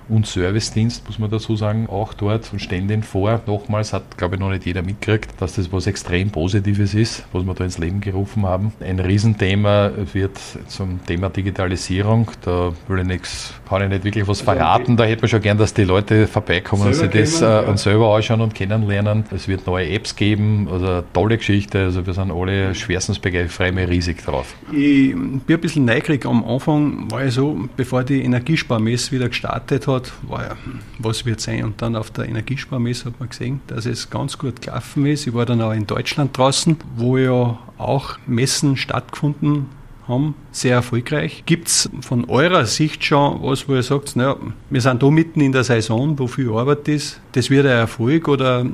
und 0.10 0.28
Servicedienst, 0.28 1.06
muss 1.08 1.20
man 1.20 1.30
dazu 1.30 1.56
sagen, 1.56 1.88
auch 1.88 2.14
dort 2.14 2.52
und 2.52 2.60
stellen 2.60 2.88
den 2.88 3.04
vor. 3.04 3.42
Nochmals 3.46 3.94
hat, 3.94 4.18
glaube 4.18 4.36
ich, 4.36 4.42
noch 4.42 4.50
nicht 4.50 4.66
jeder 4.66 4.82
mitgekriegt, 4.82 5.40
dass 5.40 5.56
das 5.56 5.72
was 5.72 5.88
extrem 5.88 6.32
Positives 6.32 6.94
ist, 6.94 7.24
was 7.32 7.44
wir 7.46 7.54
da 7.54 7.64
ins 7.64 7.78
Leben 7.78 8.02
gerufen 8.02 8.46
haben. 8.46 8.74
Ein 8.80 9.00
Riesenthema 9.00 9.92
wird 10.14 10.38
zum 10.68 11.06
Thema 11.06 11.30
Digitalisierung. 11.30 12.32
Da 12.42 12.72
will 12.88 13.00
ich 13.00 13.06
nichts, 13.06 13.54
kann 13.68 13.84
ich 13.84 13.90
nicht 13.90 14.04
wirklich 14.04 14.28
was 14.28 14.42
verraten. 14.42 14.98
Da 14.98 15.04
hätte 15.04 15.22
man 15.22 15.30
schon 15.30 15.42
gern, 15.42 15.58
dass 15.58 15.74
die 15.74 15.84
Leute 15.84 16.28
vorbeikommen 16.28 16.88
und 16.88 16.94
sich 16.94 17.10
das 17.10 17.42
äh, 17.42 17.46
ja. 17.46 17.78
selber 17.78 18.16
anschauen 18.16 18.42
und 18.42 18.56
kennenlernen. 18.56 19.26
Es 19.32 19.48
wird 19.48 19.66
neue 19.68 19.90
Apps 19.90 20.16
geben, 20.16 20.68
also 20.72 21.04
tolle 21.14 21.38
Geschichte. 21.38 21.80
Also 21.80 22.06
wir 22.06 22.14
sind 22.14 22.32
alle 22.32 22.74
schwerstens 22.76 23.20
begeistert, 23.20 23.76
riesig 23.76 24.24
drauf. 24.24 24.56
Ich 24.72 25.12
bin 25.12 25.42
ein 25.48 25.62
bisschen 25.62 25.86
neugierig. 25.86 26.26
Am 26.26 26.44
Anfang 26.44 27.10
war 27.12 27.26
ich 27.26 27.34
so, 27.34 27.68
bevor 27.76 28.04
die 28.04 28.24
Energiesparmesse 28.24 29.12
wieder 29.12 29.30
gestartet 29.30 29.88
hat, 29.88 29.99
hat, 30.00 30.12
war 30.28 30.44
ja, 30.44 30.58
was 30.98 31.26
wird 31.26 31.42
sein? 31.42 31.64
Und 31.64 31.82
dann 31.82 31.96
auf 31.96 32.12
der 32.12 32.28
Energiesparmesse 32.28 33.06
hat 33.06 33.20
man 33.20 33.30
gesehen, 33.30 33.62
dass 33.68 33.86
es 33.86 34.10
ganz 34.10 34.38
gut 34.38 34.62
gelaufen 34.62 35.06
ist. 35.06 35.28
Ich 35.28 35.34
war 35.34 35.46
dann 35.46 35.62
auch 35.62 35.74
in 35.74 35.88
Deutschland 35.88 36.38
draußen, 36.38 36.78
wo 36.96 37.18
ja 37.18 37.60
auch 37.78 38.18
Messen 38.26 38.78
stattgefunden 38.78 39.68
haben, 40.08 40.36
sehr 40.52 40.76
erfolgreich. 40.76 41.44
Gibt 41.46 41.68
es 41.68 41.90
von 42.02 42.26
eurer 42.26 42.66
Sicht 42.66 43.04
schon 43.06 43.42
was, 43.44 43.70
wo 43.70 43.76
ihr 43.76 43.84
sagt, 43.84 44.16
naja, 44.16 44.36
wir 44.70 44.82
sind 44.82 45.04
da 45.04 45.10
mitten 45.10 45.40
in 45.40 45.52
der 45.52 45.64
Saison, 45.64 46.18
wo 46.18 46.28
viel 46.28 46.50
Arbeit 46.50 46.88
ist, 46.88 47.22
das 47.34 47.50
wird 47.50 47.66
ein 47.66 47.72
Erfolg 47.72 48.28
oder 48.28 48.66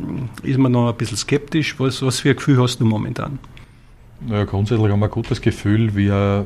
ist 0.44 0.58
man 0.58 0.72
noch 0.72 0.90
ein 0.90 0.96
bisschen 0.96 1.18
skeptisch? 1.18 1.78
Was, 1.78 2.02
was 2.02 2.22
für 2.22 2.30
ein 2.30 2.36
Gefühl 2.38 2.62
hast 2.62 2.80
du 2.80 2.86
momentan? 2.86 3.38
Ja, 4.30 4.46
grundsätzlich 4.46 4.92
haben 4.92 5.00
wir 5.00 5.06
ein 5.08 5.12
gutes 5.12 5.42
Gefühl. 5.42 5.96
Wir, 5.96 6.46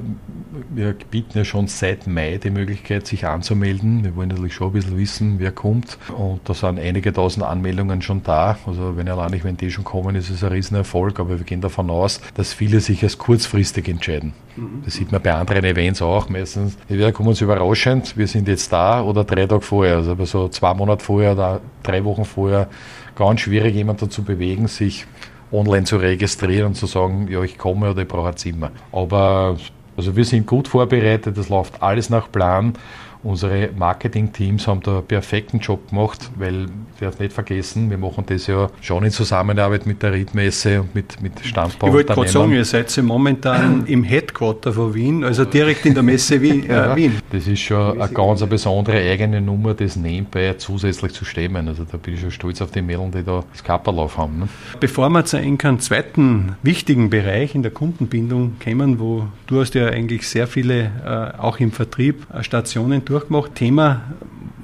wir 0.70 0.94
bieten 1.12 1.38
ja 1.38 1.46
schon 1.46 1.68
seit 1.68 2.08
Mai 2.08 2.38
die 2.38 2.50
Möglichkeit, 2.50 3.06
sich 3.08 3.26
anzumelden. 3.26 4.04
Wir 4.04 4.16
wollen 4.16 4.30
natürlich 4.30 4.56
schon 4.56 4.70
ein 4.70 4.74
bisschen 4.74 4.98
wissen, 4.98 5.36
wer 5.38 5.52
kommt. 5.52 5.98
Und 6.18 6.42
da 6.46 6.54
sind 6.54 6.80
einige 6.80 7.14
tausend 7.14 7.46
Anmeldungen 7.46 8.02
schon 8.02 8.24
da. 8.24 8.58
Also 8.66 8.98
wenn 8.98 9.08
allein 9.08 9.32
nicht, 9.32 9.46
wenn 9.46 9.56
die 9.56 9.70
schon 9.72 9.84
kommen, 9.84 10.16
ist 10.16 10.30
es 10.30 10.44
ein 10.44 10.52
Riesenerfolg. 10.52 11.20
Aber 11.20 11.38
wir 11.38 11.46
gehen 11.46 11.62
davon 11.62 11.90
aus, 11.90 12.22
dass 12.34 12.54
viele 12.54 12.80
sich 12.82 13.04
als 13.04 13.18
kurzfristig 13.18 13.88
entscheiden. 13.88 14.34
Mhm. 14.56 14.82
Das 14.84 14.96
sieht 14.96 15.12
man 15.12 15.22
bei 15.22 15.34
anderen 15.34 15.64
Events 15.64 16.02
auch. 16.02 16.28
Meistens, 16.28 16.76
entweder 16.90 17.12
kommen 17.12 17.34
sie 17.36 17.44
überraschend, 17.46 18.18
wir 18.18 18.28
sind 18.28 18.48
jetzt 18.48 18.74
da, 18.74 19.04
oder 19.04 19.24
drei 19.24 19.46
Tage 19.46 19.62
vorher. 19.62 19.98
Also 19.98 20.12
aber 20.12 20.26
so 20.26 20.50
zwei 20.50 20.74
Monate 20.74 21.06
vorher 21.06 21.34
oder 21.34 21.62
drei 21.84 22.04
Wochen 22.04 22.26
vorher 22.26 22.68
ganz 23.16 23.42
schwierig, 23.42 23.76
jemanden 23.76 24.06
dazu 24.06 24.24
bewegen, 24.24 24.68
sich 24.68 25.06
online 25.52 25.86
zu 25.86 25.98
registrieren 25.98 26.68
und 26.68 26.76
zu 26.76 26.86
sagen, 26.86 27.28
ja, 27.30 27.42
ich 27.42 27.58
komme 27.58 27.92
oder 27.92 28.02
ich 28.02 28.08
brauche 28.08 28.30
ein 28.30 28.38
Zimmer. 28.38 28.72
Aber 28.92 29.58
also 29.98 30.16
wir 30.16 30.26
sind 30.26 30.48
gut 30.48 30.68
vorbereitet, 30.68 31.38
das 31.38 31.50
läuft 31.50 31.82
alles 31.82 32.10
nach 32.10 32.32
Plan. 32.32 32.74
Unsere 33.22 33.70
Marketing-Teams 33.76 34.66
haben 34.68 34.82
da 34.82 35.00
einen 35.00 35.06
perfekten 35.06 35.60
Job 35.60 35.90
gemacht, 35.90 36.32
weil, 36.36 36.68
darf 37.02 37.20
nicht 37.20 37.34
vergessen, 37.34 37.90
wir 37.90 37.98
machen 37.98 38.24
das 38.26 38.48
ja 38.48 38.70
schon 38.80 39.04
in 39.04 39.12
Zusammenarbeit 39.12 39.86
mit 39.86 40.02
der 40.02 40.14
Riedmesse 40.14 40.82
und 40.82 40.96
mit, 40.96 41.22
mit 41.22 41.34
Standbau. 41.44 41.88
Ich 41.88 41.94
wollte 41.94 42.14
gerade 42.14 42.30
sagen, 42.30 42.54
ihr 42.54 42.64
seid 42.64 42.96
ja 42.96 43.04
momentan 43.04 43.86
im 43.88 44.06
Headquarter 44.06 44.72
von 44.72 44.94
Wien, 44.94 45.26
also 45.26 45.44
direkt 45.44 45.86
in 45.86 45.96
der 45.96 46.04
Messe 46.04 46.42
Wien. 46.42 46.70
Äh, 46.70 46.74
ja, 46.74 46.96
Wien. 46.96 47.18
Das 47.32 47.46
ist 47.46 47.60
schon 47.60 48.02
eine 48.02 48.14
ganz 48.14 48.42
eine 48.42 48.50
besondere 48.50 48.98
eigene 48.98 49.42
Nummer, 49.42 49.74
das 49.74 49.98
nebenbei 49.98 50.54
zusätzlich 50.58 51.12
zu 51.12 51.26
stemmen. 51.26 51.68
Also 51.68 51.84
da 51.84 51.98
bin 51.98 52.14
ich 52.14 52.22
schon 52.22 52.32
stolz 52.32 52.62
auf 52.62 52.72
die 52.72 52.82
Mädels, 52.82 53.12
die 53.12 53.24
da 53.24 53.44
das 53.52 53.64
Kapperlauf 53.64 54.18
haben. 54.18 54.40
Ne? 54.40 54.48
Bevor 54.80 55.10
wir 55.10 55.26
zu 55.26 55.38
einem 55.38 55.80
zweiten 55.80 56.56
wichtigen 56.64 57.10
Bereich 57.10 57.54
in 57.54 57.64
der 57.64 57.72
Kundenbindung 57.72 58.54
kommen, 58.64 59.00
wo 59.00 59.28
du 59.48 59.60
hast 59.60 59.76
ja 59.76 59.88
eigentlich 59.88 60.28
sehr 60.28 60.48
viele, 60.48 60.92
äh, 61.06 61.38
auch 61.38 61.60
im 61.60 61.74
Vertrieb, 61.74 62.26
äh, 62.34 62.44
Stationen 62.44 63.04
durchgemacht. 63.10 63.56
Thema, 63.56 64.02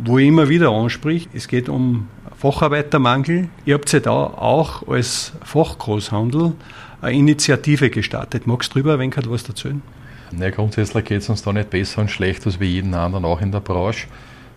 wo 0.03 0.17
ich 0.17 0.27
immer 0.27 0.49
wieder 0.49 0.69
anspricht, 0.69 1.29
es 1.33 1.47
geht 1.47 1.67
um 1.67 2.07
Facharbeitermangel. 2.37 3.49
Ihr 3.65 3.73
habt 3.73 3.91
ja 3.91 3.99
da 3.99 4.11
auch 4.11 4.87
als 4.87 5.33
Fachgroßhandel 5.43 6.53
eine 7.01 7.17
Initiative 7.17 7.89
gestartet. 7.89 8.47
Magst 8.47 8.71
du 8.71 8.79
darüber 8.79 8.93
ein 8.93 8.99
wenig 8.99 9.17
was 9.27 9.47
erzählen? 9.47 9.81
Ja, 10.37 10.49
grundsätzlich 10.49 11.05
geht 11.05 11.21
es 11.21 11.29
uns 11.29 11.43
da 11.43 11.53
nicht 11.53 11.69
besser 11.69 12.01
und 12.01 12.11
schlechter 12.11 12.47
als 12.47 12.59
wie 12.59 12.65
jeden 12.65 12.93
anderen 12.93 13.25
auch 13.25 13.41
in 13.41 13.51
der 13.51 13.59
Branche. 13.59 14.07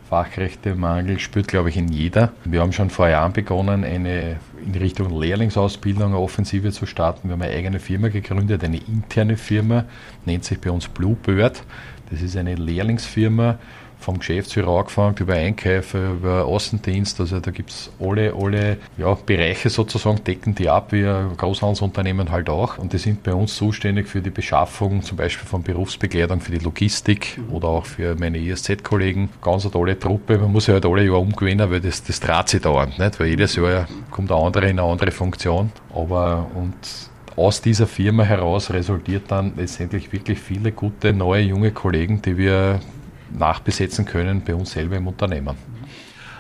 Fachkräftemangel 0.09 1.19
spürt, 1.19 1.49
glaube 1.49 1.69
ich, 1.69 1.77
in 1.77 1.89
jeder. 1.89 2.33
Wir 2.45 2.63
haben 2.63 2.73
schon 2.73 2.89
vor 2.89 3.09
Jahren 3.09 3.35
begonnen, 3.35 3.85
eine 3.85 4.37
in 4.65 4.75
Richtung 4.75 5.19
Lehrlingsausbildung 5.19 6.07
eine 6.07 6.19
Offensive 6.19 6.73
zu 6.73 6.87
starten. 6.87 7.29
Wir 7.29 7.35
haben 7.35 7.43
eine 7.43 7.53
eigene 7.53 7.79
Firma 7.79 8.09
gegründet, 8.09 8.65
eine 8.65 8.79
interne 8.79 9.37
Firma, 9.37 9.85
nennt 10.25 10.45
sich 10.45 10.61
bei 10.61 10.71
uns 10.71 10.89
Bluebird. 10.89 11.63
Das 12.11 12.23
ist 12.23 12.37
eine 12.37 12.55
Lehrlingsfirma, 12.55 13.59
vom 14.01 14.19
Geschäftsführer 14.19 14.79
angefangen, 14.79 15.17
über 15.19 15.35
Einkäufe, 15.35 16.13
über 16.13 16.45
Außendienst, 16.45 17.21
also 17.21 17.41
da 17.41 17.51
gibt 17.51 17.71
es 17.71 17.91
alle, 18.01 18.35
alle 18.35 18.79
ja, 18.97 19.15
Bereiche 19.15 19.71
sozusagen, 19.71 20.23
decken 20.25 20.55
die 20.55 20.69
ab, 20.69 20.93
wie 20.93 21.03
Großhandelsunternehmen 21.37 22.31
halt 22.31 22.49
auch. 22.49 22.79
Und 22.79 22.93
die 22.93 22.99
sind 22.99 23.23
bei 23.23 23.35
uns 23.35 23.57
zuständig 23.57 24.09
für 24.09 24.21
die 24.21 24.31
Beschaffung, 24.31 25.03
zum 25.03 25.17
Beispiel 25.17 25.47
von 25.47 25.63
Berufsbekleidung, 25.63 26.41
für 26.41 26.53
die 26.53 26.65
Logistik 26.65 27.41
oder 27.51 27.69
auch 27.69 27.87
für 27.87 28.15
meine 28.15 28.39
ESZ-Kollegen. 28.39 29.29
Ganz 29.43 29.65
eine 29.65 29.73
tolle 29.73 29.99
Truppe, 29.99 30.39
man 30.39 30.53
muss 30.53 30.67
ja 30.67 30.75
halt 30.75 30.87
alle 30.87 31.05
Jahre 31.05 31.19
umgewinnen, 31.19 31.71
weil 31.71 31.81
das, 31.81 32.03
das 32.03 32.21
dreht 32.21 32.49
sich 32.49 32.61
dauernd, 32.61 32.99
nicht? 32.99 33.19
weil 33.21 33.29
jedes 33.29 33.57
Jahr 33.57 33.89
kommt 34.11 34.31
ein 34.31 34.39
anderer 34.39 34.65
in 34.65 34.79
eine 34.79 34.89
andere 34.89 35.11
Funktion. 35.11 35.73
Aber 35.95 36.47
und 36.55 36.77
aus 37.39 37.63
dieser 37.63 37.87
Firma 37.87 38.25
heraus 38.25 38.71
resultiert 38.71 39.25
dann 39.29 39.53
letztendlich 39.57 40.13
wirklich 40.13 40.41
viele 40.41 40.73
gute, 40.73 41.13
neue, 41.13 41.43
junge 41.43 41.71
Kollegen, 41.71 42.21
die 42.21 42.37
wir 42.37 42.81
nachbesetzen 43.31 44.05
können 44.05 44.43
bei 44.45 44.55
uns 44.55 44.73
selber 44.73 44.97
im 44.97 45.07
Unternehmen. 45.07 45.57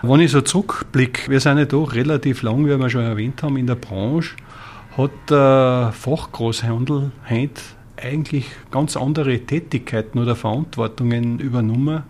Wenn 0.02 0.21
ich 0.21 0.30
so 0.30 0.40
zurückblicke, 0.40 1.30
wir 1.30 1.40
sind 1.40 1.59
ja 1.59 1.64
doch 1.64 1.92
relativ 1.95 2.42
lang, 2.42 2.64
wie 2.66 2.78
wir 2.78 2.90
schon 2.90 3.02
erwähnt 3.02 3.42
haben, 3.42 3.57
in 3.57 3.66
der 3.66 3.75
Branche, 3.75 4.37
hat 4.97 5.11
der 5.28 5.92
Fachgroßhandel 5.92 7.11
heute 7.28 7.61
eigentlich 7.97 8.47
ganz 8.71 8.97
andere 8.97 9.40
Tätigkeiten 9.40 10.18
oder 10.18 10.37
Verantwortungen 10.37 11.40
übernommen. 11.40 12.04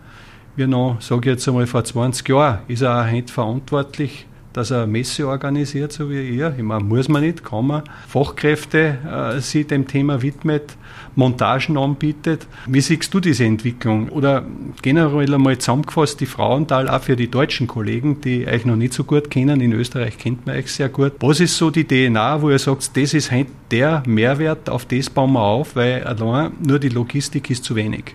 Wie 0.57 0.67
noch, 0.67 1.01
sage 1.01 1.31
ich 1.31 1.37
jetzt 1.37 1.49
einmal, 1.49 1.67
vor 1.67 1.85
20 1.85 2.29
Jahren 2.29 2.59
ist 2.69 2.83
er 2.83 3.03
auch 3.03 3.11
heute 3.11 3.33
verantwortlich 3.33 4.27
dass 4.53 4.71
er 4.71 4.83
eine 4.83 4.93
Messe 4.93 5.27
organisiert, 5.27 5.93
so 5.93 6.11
wie 6.11 6.29
ihr. 6.29 6.55
Ich 6.57 6.63
meine, 6.63 6.85
muss 6.85 7.09
man 7.09 7.23
nicht, 7.23 7.45
kann 7.45 7.67
man. 7.67 7.83
Fachkräfte 8.09 8.99
äh, 9.37 9.41
sich 9.41 9.67
dem 9.67 9.87
Thema 9.87 10.23
widmet, 10.23 10.77
Montagen 11.15 11.77
anbietet. 11.77 12.47
Wie 12.67 12.81
siehst 12.81 13.13
du 13.13 13.21
diese 13.21 13.45
Entwicklung? 13.45 14.09
Oder 14.09 14.45
generell 14.83 15.35
einmal 15.35 15.59
zusammengefasst, 15.59 16.21
die 16.21 16.27
Frauental 16.27 16.89
auch 16.89 17.03
für 17.03 17.17
die 17.17 17.31
deutschen 17.31 17.67
Kollegen, 17.67 18.21
die 18.21 18.47
euch 18.47 18.65
noch 18.65 18.77
nicht 18.77 18.93
so 18.93 19.05
gut 19.05 19.31
kennen. 19.31 19.61
In 19.61 19.73
Österreich 19.73 20.19
kennt 20.19 20.47
man 20.47 20.57
euch 20.57 20.73
sehr 20.73 20.89
gut. 20.89 21.13
Was 21.21 21.41
ist 21.41 21.57
so 21.57 21.71
die 21.71 21.85
DNA, 21.85 22.43
wo 22.43 22.51
ihr 22.51 22.59
sagt, 22.59 22.97
das 22.97 23.15
ist 23.15 23.31
der 23.71 24.03
Mehrwert, 24.07 24.71
auf 24.71 24.85
das 24.87 25.11
bauen 25.11 25.33
wir 25.33 25.43
auf, 25.43 25.77
weil 25.77 26.05
allein 26.05 26.53
nur 26.67 26.79
die 26.79 26.89
Logistik 26.89 27.51
ist 27.51 27.65
zu 27.65 27.75
wenig? 27.75 28.15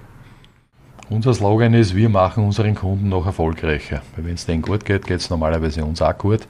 Unser 1.09 1.33
Slogan 1.33 1.73
ist, 1.73 1.95
wir 1.95 2.07
machen 2.07 2.45
unseren 2.45 2.75
Kunden 2.75 3.09
noch 3.09 3.25
erfolgreicher. 3.25 4.01
Wenn 4.15 4.35
es 4.35 4.45
denen 4.45 4.61
gut 4.61 4.85
geht, 4.85 5.05
geht 5.05 5.19
es 5.19 5.29
normalerweise 5.29 5.83
uns 5.83 6.01
auch 6.01 6.17
gut. 6.17 6.47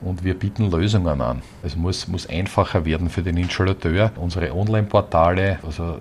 Und 0.00 0.22
wir 0.22 0.34
bieten 0.34 0.70
Lösungen 0.70 1.20
an. 1.20 1.42
Es 1.64 1.74
muss, 1.74 2.06
muss 2.06 2.28
einfacher 2.28 2.84
werden 2.84 3.08
für 3.08 3.22
den 3.22 3.36
Installateur. 3.36 4.12
Unsere 4.16 4.54
Online-Portale, 4.54 5.58
also 5.64 5.96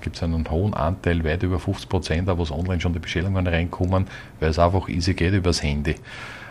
gibt 0.00 0.16
es 0.16 0.22
einen 0.22 0.50
hohen 0.50 0.74
Anteil, 0.74 1.22
weit 1.22 1.42
über 1.44 1.60
50 1.60 1.88
Prozent, 1.88 2.28
wo 2.28 2.42
online 2.52 2.80
schon 2.80 2.94
die 2.94 2.98
Bestellungen 2.98 3.46
reinkommen, 3.46 4.06
weil 4.40 4.50
es 4.50 4.58
einfach 4.58 4.88
easy 4.88 5.14
geht 5.14 5.34
übers 5.34 5.62
Handy. 5.62 5.94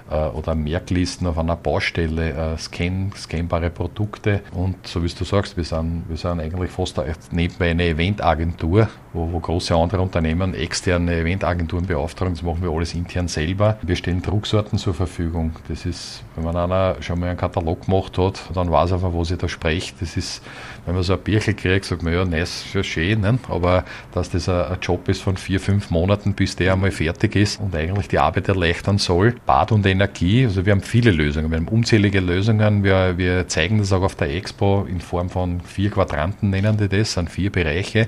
Äh, 0.10 0.28
oder 0.28 0.56
Merklisten 0.56 1.28
auf 1.28 1.38
einer 1.38 1.56
Baustelle, 1.56 2.32
äh, 2.32 2.58
scan, 2.58 3.12
scannbare 3.16 3.70
Produkte. 3.70 4.42
Und 4.54 4.88
so 4.88 5.04
wie 5.04 5.10
du 5.10 5.24
sagst, 5.26 5.58
wir 5.58 5.66
sind, 5.66 6.06
wir 6.08 6.18
sind 6.18 6.40
eigentlich 6.40 6.72
fast 6.72 7.02
nebenbei 7.32 7.72
eine 7.72 7.88
Eventagentur, 7.88 8.88
wo, 9.18 9.32
wo 9.32 9.40
große 9.40 9.76
andere 9.76 10.02
Unternehmen 10.02 10.54
externe 10.54 11.16
Eventagenturen 11.16 11.86
beauftragen. 11.88 12.36
Das 12.36 12.44
machen 12.44 12.62
wir 12.62 12.70
alles 12.70 12.94
intern 12.94 13.28
selber. 13.28 13.78
Wir 13.82 13.96
stellen 13.96 14.22
Drucksorten 14.22 14.78
zur 14.78 14.94
Verfügung. 14.94 15.56
Das 15.68 15.86
ist, 15.86 16.24
wenn 16.36 16.46
man 16.46 16.56
einer 16.56 17.02
schon 17.02 17.20
mal 17.20 17.30
einen 17.30 17.38
Katalog 17.38 17.86
gemacht 17.86 18.18
hat, 18.18 18.44
dann 18.54 18.72
weiß 18.72 18.92
er, 18.92 19.00
von 19.00 19.18
was 19.18 19.32
ich 19.32 19.38
da 19.38 19.50
spreche. 19.50 19.94
Das 20.00 20.16
ist, 20.16 20.44
wenn 20.86 20.94
man 20.94 21.04
so 21.04 21.14
ein 21.14 21.20
Birchel 21.20 21.56
kriegt, 21.56 21.86
sagt 21.86 22.04
man, 22.04 22.14
ja, 22.14 22.24
nice, 22.24 22.66
schon 22.72 22.84
schön, 22.84 23.22
ne? 23.22 23.40
aber 23.50 23.84
dass 24.14 24.30
das 24.30 24.48
ein 24.48 24.78
Job 24.82 25.10
ist 25.10 25.22
von 25.22 25.36
vier, 25.36 25.60
fünf 25.60 25.90
Monaten, 25.90 26.34
bis 26.34 26.56
der 26.56 26.74
einmal 26.74 26.92
fertig 26.92 27.36
ist 27.36 27.60
und 27.60 27.76
eigentlich 27.76 28.08
die 28.08 28.20
Arbeit 28.20 28.48
erleichtern 28.48 29.00
soll. 29.00 29.36
Bad 29.46 29.72
und 29.72 29.86
Energie, 29.86 30.46
also 30.46 30.66
wir 30.66 30.72
haben 30.72 30.82
viele 30.82 31.12
Lösungen, 31.12 31.50
wir 31.50 31.58
haben 31.58 31.68
unzählige 31.68 32.20
Lösungen. 32.20 32.84
Wir, 32.84 33.18
wir 33.18 33.48
zeigen 33.48 33.80
das 33.80 33.92
auch 33.92 34.04
auf 34.04 34.16
der 34.16 34.34
Expo 34.36 34.86
in 34.88 35.02
Form 35.02 35.30
von 35.30 35.62
vier 35.62 35.90
Quadranten, 35.90 36.52
nennen 36.52 36.78
die 36.78 36.88
das, 36.88 37.14
sind 37.14 37.30
vier 37.30 37.52
Bereiche, 37.52 38.08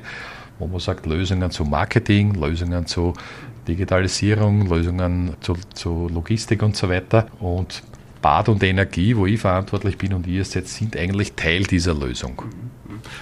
wo 0.60 0.68
man 0.68 0.80
sagt, 0.80 1.06
Lösungen 1.06 1.50
zu 1.52 1.64
Marketing, 1.64 2.36
Lösungen 2.36 2.86
zu 2.86 3.14
Digitalisierung, 3.68 4.68
Lösungen 4.68 5.36
zu, 5.42 5.56
zu 5.74 6.10
Logistik 6.14 6.62
und 6.62 6.76
so 6.76 6.90
weiter. 6.90 7.28
Und 7.40 7.84
Bad 8.22 8.50
und 8.50 8.64
Energie, 8.64 9.16
wo 9.16 9.26
ich 9.26 9.40
verantwortlich 9.40 9.98
bin 9.98 10.14
und 10.14 10.28
ihr 10.28 10.44
jetzt 10.44 10.76
sind 10.76 10.98
eigentlich 10.98 11.34
Teil 11.34 11.64
dieser 11.64 11.94
Lösung. 11.94 12.42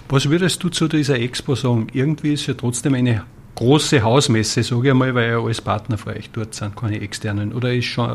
Was 0.10 0.30
würdest 0.30 0.64
du 0.64 0.70
zu 0.70 0.88
dieser 0.88 1.20
Expo 1.20 1.54
sagen? 1.56 1.88
Irgendwie 1.94 2.34
ist 2.34 2.48
ja 2.48 2.56
trotzdem 2.56 2.96
eine 2.96 3.24
große 3.56 4.02
Hausmesse, 4.02 4.64
sage 4.64 4.90
ich 4.90 4.94
mal, 4.94 5.14
weil 5.14 5.30
ja 5.30 5.40
alles 5.40 5.62
Partner 5.62 5.98
für 5.98 6.16
euch 6.16 6.30
dort 6.32 6.56
sind, 6.56 6.76
keine 6.76 7.00
externen. 7.02 7.54
Oder 7.54 7.74
ist 7.74 7.86
schon, 7.86 8.10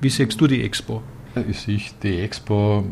wie 0.00 0.10
siehst 0.10 0.40
du 0.40 0.46
die 0.46 0.62
Expo? 0.62 1.02
Ich 1.48 1.60
sehe 1.60 1.80
die 2.02 2.20
Expo, 2.20 2.84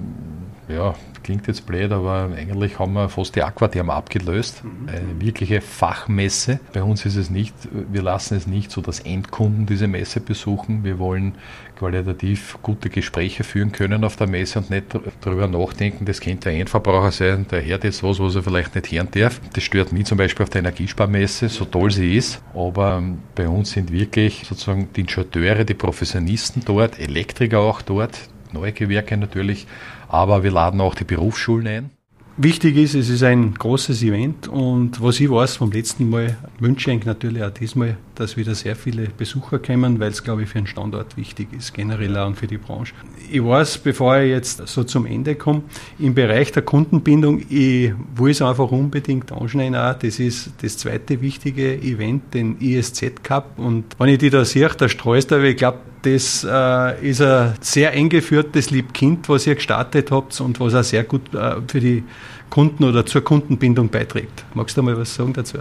ja, 0.74 0.94
klingt 1.22 1.46
jetzt 1.46 1.66
blöd, 1.66 1.92
aber 1.92 2.30
eigentlich 2.36 2.78
haben 2.78 2.94
wir 2.94 3.08
fast 3.08 3.36
die 3.36 3.42
Aquatherm 3.42 3.90
abgelöst. 3.90 4.62
Mhm. 4.64 4.88
Eine 4.88 5.20
wirkliche 5.20 5.60
Fachmesse. 5.60 6.60
Bei 6.72 6.82
uns 6.82 7.04
ist 7.04 7.16
es 7.16 7.30
nicht, 7.30 7.54
wir 7.70 8.02
lassen 8.02 8.36
es 8.36 8.46
nicht 8.46 8.70
so, 8.70 8.80
dass 8.80 9.00
Endkunden 9.00 9.66
diese 9.66 9.86
Messe 9.86 10.20
besuchen. 10.20 10.84
Wir 10.84 10.98
wollen 10.98 11.34
qualitativ 11.78 12.58
gute 12.62 12.90
Gespräche 12.90 13.42
führen 13.42 13.72
können 13.72 14.04
auf 14.04 14.16
der 14.16 14.26
Messe 14.26 14.58
und 14.58 14.68
nicht 14.70 14.86
darüber 15.22 15.46
nachdenken, 15.46 16.04
das 16.04 16.20
könnte 16.20 16.50
der 16.50 16.60
Endverbraucher 16.60 17.10
sein, 17.10 17.46
der 17.50 17.64
hört 17.64 17.84
jetzt 17.84 18.02
was, 18.02 18.20
was 18.20 18.34
er 18.34 18.42
vielleicht 18.42 18.74
nicht 18.74 18.92
hören 18.92 19.08
darf. 19.12 19.40
Das 19.54 19.64
stört 19.64 19.90
mich 19.92 20.04
zum 20.04 20.18
Beispiel 20.18 20.42
auf 20.42 20.50
der 20.50 20.58
Energiesparmesse, 20.60 21.48
so 21.48 21.64
toll 21.64 21.90
sie 21.90 22.16
ist. 22.16 22.42
Aber 22.54 22.98
ähm, 22.98 23.20
bei 23.34 23.48
uns 23.48 23.70
sind 23.70 23.92
wirklich 23.92 24.44
sozusagen 24.46 24.88
die 24.94 25.00
Ingenieure, 25.00 25.64
die 25.64 25.74
Professionisten 25.74 26.62
dort, 26.66 26.98
Elektriker 26.98 27.60
auch 27.60 27.80
dort, 27.80 28.18
neue 28.52 28.72
Gewerke 28.72 29.16
natürlich, 29.16 29.66
aber 30.08 30.42
wir 30.42 30.50
laden 30.50 30.80
auch 30.80 30.94
die 30.94 31.04
Berufsschulen 31.04 31.66
ein. 31.66 31.90
Wichtig 32.36 32.76
ist, 32.76 32.94
es 32.94 33.08
ist 33.08 33.22
ein 33.22 33.54
großes 33.54 34.02
Event 34.02 34.48
und 34.48 35.02
was 35.02 35.20
ich 35.20 35.30
weiß 35.30 35.56
vom 35.56 35.72
letzten 35.72 36.08
Mal, 36.08 36.38
wünsche 36.58 36.90
ich 36.90 37.04
natürlich 37.04 37.42
auch 37.42 37.50
diesmal, 37.50 37.98
dass 38.20 38.36
wieder 38.36 38.54
sehr 38.54 38.76
viele 38.76 39.08
Besucher 39.08 39.58
kommen, 39.58 39.98
weil 39.98 40.10
es, 40.10 40.22
glaube 40.22 40.42
ich, 40.42 40.48
für 40.50 40.58
den 40.58 40.66
Standort 40.66 41.16
wichtig 41.16 41.48
ist, 41.56 41.72
generell 41.74 42.16
auch 42.16 42.34
für 42.34 42.46
die 42.46 42.58
Branche. 42.58 42.94
Ich 43.30 43.42
weiß, 43.42 43.78
bevor 43.78 44.18
ich 44.18 44.30
jetzt 44.30 44.68
so 44.68 44.84
zum 44.84 45.06
Ende 45.06 45.34
komme, 45.34 45.62
im 45.98 46.14
Bereich 46.14 46.52
der 46.52 46.62
Kundenbindung, 46.62 47.40
ich 47.48 47.92
will 48.14 48.30
es 48.30 48.42
einfach 48.42 48.70
unbedingt 48.70 49.32
anschneiden 49.32 49.74
auch, 49.74 49.94
das 49.94 50.18
ist 50.18 50.50
das 50.62 50.76
zweite 50.78 51.20
wichtige 51.20 51.74
Event, 51.74 52.34
den 52.34 52.60
ISZ 52.60 53.22
Cup 53.22 53.58
und 53.58 53.84
wenn 53.98 54.08
ich 54.08 54.18
die 54.18 54.30
da 54.30 54.44
sehe, 54.44 54.68
da 54.68 54.88
streust 54.88 55.30
du, 55.30 55.42
ich 55.42 55.56
glaube, 55.56 55.78
das 56.02 56.46
äh, 56.48 57.08
ist 57.08 57.20
ein 57.20 57.54
sehr 57.60 57.92
eng 57.92 58.08
geführtes 58.08 58.70
Liebkind, 58.70 59.28
was 59.28 59.46
ihr 59.46 59.54
gestartet 59.54 60.10
habt 60.10 60.40
und 60.40 60.60
was 60.60 60.74
auch 60.74 60.82
sehr 60.82 61.04
gut 61.04 61.34
äh, 61.34 61.56
für 61.66 61.80
die 61.80 62.04
Kunden 62.48 62.84
oder 62.84 63.04
zur 63.06 63.22
Kundenbindung 63.22 63.88
beiträgt. 63.88 64.44
Magst 64.54 64.76
du 64.76 64.82
mal 64.82 64.96
was 64.96 65.14
sagen 65.14 65.32
dazu? 65.32 65.58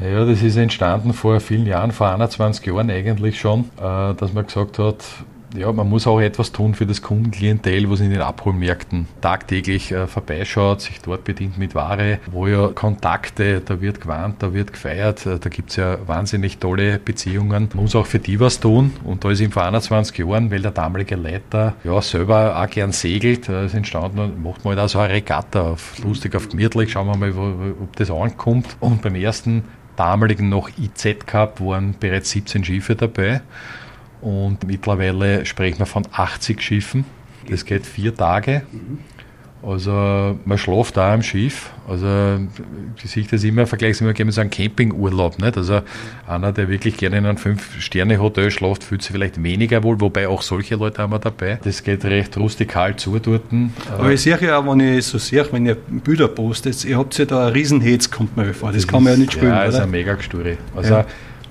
Ja, 0.00 0.24
das 0.24 0.42
ist 0.42 0.56
entstanden 0.56 1.12
vor 1.12 1.40
vielen 1.40 1.66
Jahren, 1.66 1.90
vor 1.90 2.08
21 2.08 2.64
Jahren 2.66 2.88
eigentlich 2.88 3.40
schon, 3.40 3.64
äh, 3.78 4.14
dass 4.14 4.32
man 4.32 4.46
gesagt 4.46 4.78
hat, 4.78 5.04
ja, 5.56 5.72
man 5.72 5.88
muss 5.88 6.06
auch 6.06 6.20
etwas 6.20 6.52
tun 6.52 6.74
für 6.74 6.86
das 6.86 7.02
Kundenklientel, 7.02 7.90
was 7.90 8.00
in 8.00 8.10
den 8.10 8.20
Abholmärkten 8.20 9.08
tagtäglich 9.20 9.92
äh, 9.92 10.06
vorbeischaut, 10.06 10.82
sich 10.82 11.00
dort 11.00 11.24
bedient 11.24 11.58
mit 11.58 11.74
Ware, 11.74 12.18
wo 12.30 12.46
ja 12.46 12.68
Kontakte, 12.68 13.60
da 13.64 13.80
wird 13.80 14.00
gewarnt, 14.00 14.36
da 14.42 14.52
wird 14.52 14.72
gefeiert, 14.72 15.26
äh, 15.26 15.38
da 15.38 15.48
gibt 15.48 15.70
es 15.70 15.76
ja 15.76 15.98
wahnsinnig 16.06 16.58
tolle 16.58 16.98
Beziehungen. 16.98 17.68
Man 17.74 17.84
muss 17.84 17.96
auch 17.96 18.06
für 18.06 18.18
die 18.18 18.38
was 18.40 18.60
tun 18.60 18.92
und 19.04 19.24
da 19.24 19.30
ist 19.30 19.40
ihm 19.40 19.50
vor 19.50 19.64
21 19.64 20.18
Jahren, 20.18 20.50
weil 20.50 20.60
der 20.60 20.72
damalige 20.72 21.16
Leiter 21.16 21.74
ja 21.82 22.00
selber 22.02 22.62
auch 22.62 22.70
gern 22.70 22.92
segelt, 22.92 23.48
äh, 23.48 23.66
ist 23.66 23.74
entstanden, 23.74 24.42
macht 24.42 24.64
man 24.64 24.76
halt 24.76 24.84
auch 24.84 24.88
so 24.90 24.98
eine 24.98 25.14
Regatta 25.14 25.72
auf 25.72 25.98
lustig, 26.04 26.36
auf 26.36 26.48
gemütlich, 26.48 26.92
schauen 26.92 27.06
wir 27.06 27.16
mal, 27.16 27.34
wo, 27.34 27.82
ob 27.82 27.96
das 27.96 28.10
ankommt. 28.10 28.76
Und 28.80 29.02
beim 29.02 29.14
ersten 29.14 29.64
damaligen 29.98 30.48
noch 30.48 30.70
IZ 30.78 31.26
Cup 31.26 31.60
waren 31.60 31.94
bereits 31.98 32.30
17 32.30 32.64
Schiffe 32.64 32.94
dabei. 32.94 33.40
Und 34.20 34.64
mittlerweile 34.66 35.44
sprechen 35.46 35.78
wir 35.78 35.86
von 35.86 36.06
80 36.10 36.60
Schiffen. 36.60 37.04
Das 37.48 37.64
geht 37.64 37.86
vier 37.86 38.14
Tage. 38.14 38.62
Also 39.62 40.38
man 40.44 40.56
schläft 40.56 40.96
da 40.96 41.12
im 41.14 41.22
Schiff. 41.22 41.70
Also 41.88 42.06
ich 43.02 43.10
sehe 43.10 43.24
das 43.28 43.42
immer, 43.42 43.66
vergleiche 43.66 44.04
immer 44.04 44.14
mit 44.16 44.32
so 44.32 44.40
einem 44.40 44.50
Campingurlaub. 44.50 45.38
Nicht? 45.40 45.56
Also 45.56 45.80
einer, 46.26 46.52
der 46.52 46.68
wirklich 46.68 46.96
gerne 46.96 47.18
in 47.18 47.26
einem 47.26 47.38
Fünf-Sterne-Hotel 47.38 48.50
schläft, 48.50 48.84
fühlt 48.84 49.02
sich 49.02 49.12
vielleicht 49.12 49.42
weniger 49.42 49.82
wohl, 49.82 50.00
wobei 50.00 50.28
auch 50.28 50.42
solche 50.42 50.76
Leute 50.76 51.02
haben 51.02 51.12
wir 51.12 51.18
dabei. 51.18 51.58
Das 51.64 51.82
geht 51.82 52.04
recht 52.04 52.36
rustikal 52.36 52.94
zu 52.96 53.18
dort. 53.18 53.42
Aber 53.90 54.12
ich 54.12 54.20
sehe 54.20 54.38
ja 54.40 54.58
auch, 54.58 54.66
wenn 54.66 54.80
ich 54.80 55.06
so 55.06 55.18
sehe, 55.18 55.44
wenn 55.50 55.66
ihr 55.66 55.74
Bilder 55.74 56.28
postet, 56.28 56.84
ihr 56.84 56.96
habt 56.96 57.18
ja 57.18 57.24
da 57.24 57.46
einen 57.46 57.52
Riesen-Hetz, 57.52 58.10
kommt 58.10 58.36
mir 58.36 58.54
vor. 58.54 58.70
Das, 58.70 58.82
das 58.82 58.88
kann 58.88 59.02
man 59.02 59.14
ja 59.14 59.18
nicht 59.18 59.32
spielen, 59.32 59.50
Ja, 59.50 59.64
das 59.64 59.74
ist 59.74 59.80
eine 59.80 59.90
mega 59.90 60.14
Gesture. 60.14 60.56
Also 60.76 60.94
ja. 60.94 61.06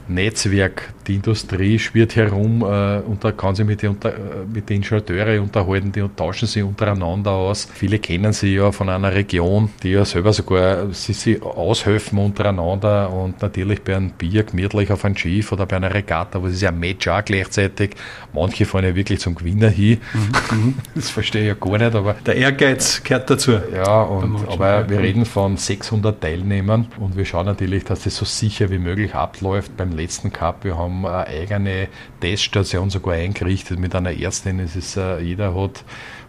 Netzwerk. 0.09 0.93
Die 1.07 1.15
Industrie 1.15 1.79
schwirrt 1.79 2.15
herum 2.15 2.61
äh, 2.61 2.99
und 2.99 3.23
da 3.23 3.31
kann 3.31 3.55
sich 3.55 3.65
mit 3.65 3.81
den, 3.81 3.91
unter, 3.91 4.13
äh, 4.13 4.19
mit 4.51 4.69
den 4.69 4.77
Installateure 4.77 5.41
unterhalten, 5.41 5.91
die 5.91 6.05
tauschen 6.15 6.47
sich 6.47 6.63
untereinander 6.63 7.31
aus. 7.31 7.67
Viele 7.73 7.99
kennen 7.99 8.33
sie 8.33 8.55
ja 8.55 8.71
von 8.71 8.89
einer 8.89 9.13
Region, 9.13 9.69
die 9.83 9.91
ja 9.91 10.05
selber 10.05 10.33
sogar 10.33 10.91
sie, 10.93 11.13
sie 11.13 11.41
aushelfen 11.41 12.19
untereinander 12.19 13.11
und 13.11 13.41
natürlich 13.41 13.81
bei 13.81 13.95
einem 13.95 14.11
Bier 14.11 14.43
gemütlich 14.43 14.91
auf 14.91 15.05
einem 15.05 15.15
Schiff 15.15 15.51
oder 15.51 15.65
bei 15.65 15.77
einer 15.77 15.93
Regatta, 15.93 16.41
wo 16.41 16.47
es 16.47 16.53
ist 16.53 16.61
ja 16.61 16.69
ein 16.69 16.79
Match 16.79 17.07
auch 17.07 17.23
gleichzeitig. 17.23 17.91
Manche 18.33 18.65
fahren 18.65 18.85
ja 18.85 18.95
wirklich 18.95 19.19
zum 19.19 19.35
Gewinner 19.35 19.69
hin. 19.69 19.99
Mhm. 20.13 20.57
mhm. 20.57 20.73
das 20.95 21.09
verstehe 21.09 21.41
ich 21.41 21.47
ja 21.47 21.53
gar 21.53 21.77
nicht, 21.77 21.95
aber. 21.95 22.15
Der 22.25 22.35
Ehrgeiz 22.35 23.01
gehört 23.03 23.29
dazu. 23.29 23.53
Ja, 23.73 24.01
und, 24.01 24.47
aber 24.49 24.89
wir 24.89 24.99
reden 24.99 25.25
von 25.25 25.57
600 25.57 26.19
Teilnehmern 26.19 26.87
und 26.99 27.17
wir 27.17 27.25
schauen 27.25 27.45
natürlich, 27.45 27.83
dass 27.83 28.03
das 28.03 28.15
so 28.15 28.25
sicher 28.25 28.69
wie 28.69 28.77
möglich 28.77 29.15
abläuft 29.15 29.75
beim 29.77 29.91
letzten 29.97 30.31
Cup. 30.31 30.63
Wir 30.63 30.77
haben 30.77 31.05
eine 31.05 31.27
eigene 31.27 31.87
Teststation 32.21 32.89
sogar 32.89 33.15
eingerichtet 33.15 33.79
mit 33.79 33.95
einer 33.95 34.11
Ärztin. 34.11 34.59
Es 34.59 34.75
ist, 34.75 34.97
äh, 34.97 35.19
jeder 35.19 35.53
hat, 35.55 35.83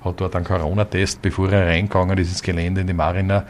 hat 0.04 0.20
dort 0.20 0.34
einen 0.34 0.44
Corona-Test, 0.44 1.22
bevor 1.22 1.50
er 1.52 1.66
reingegangen 1.66 2.18
ist 2.18 2.28
ins 2.28 2.42
Gelände 2.42 2.80
in 2.80 2.86
die 2.86 2.92
Marina 2.92 3.46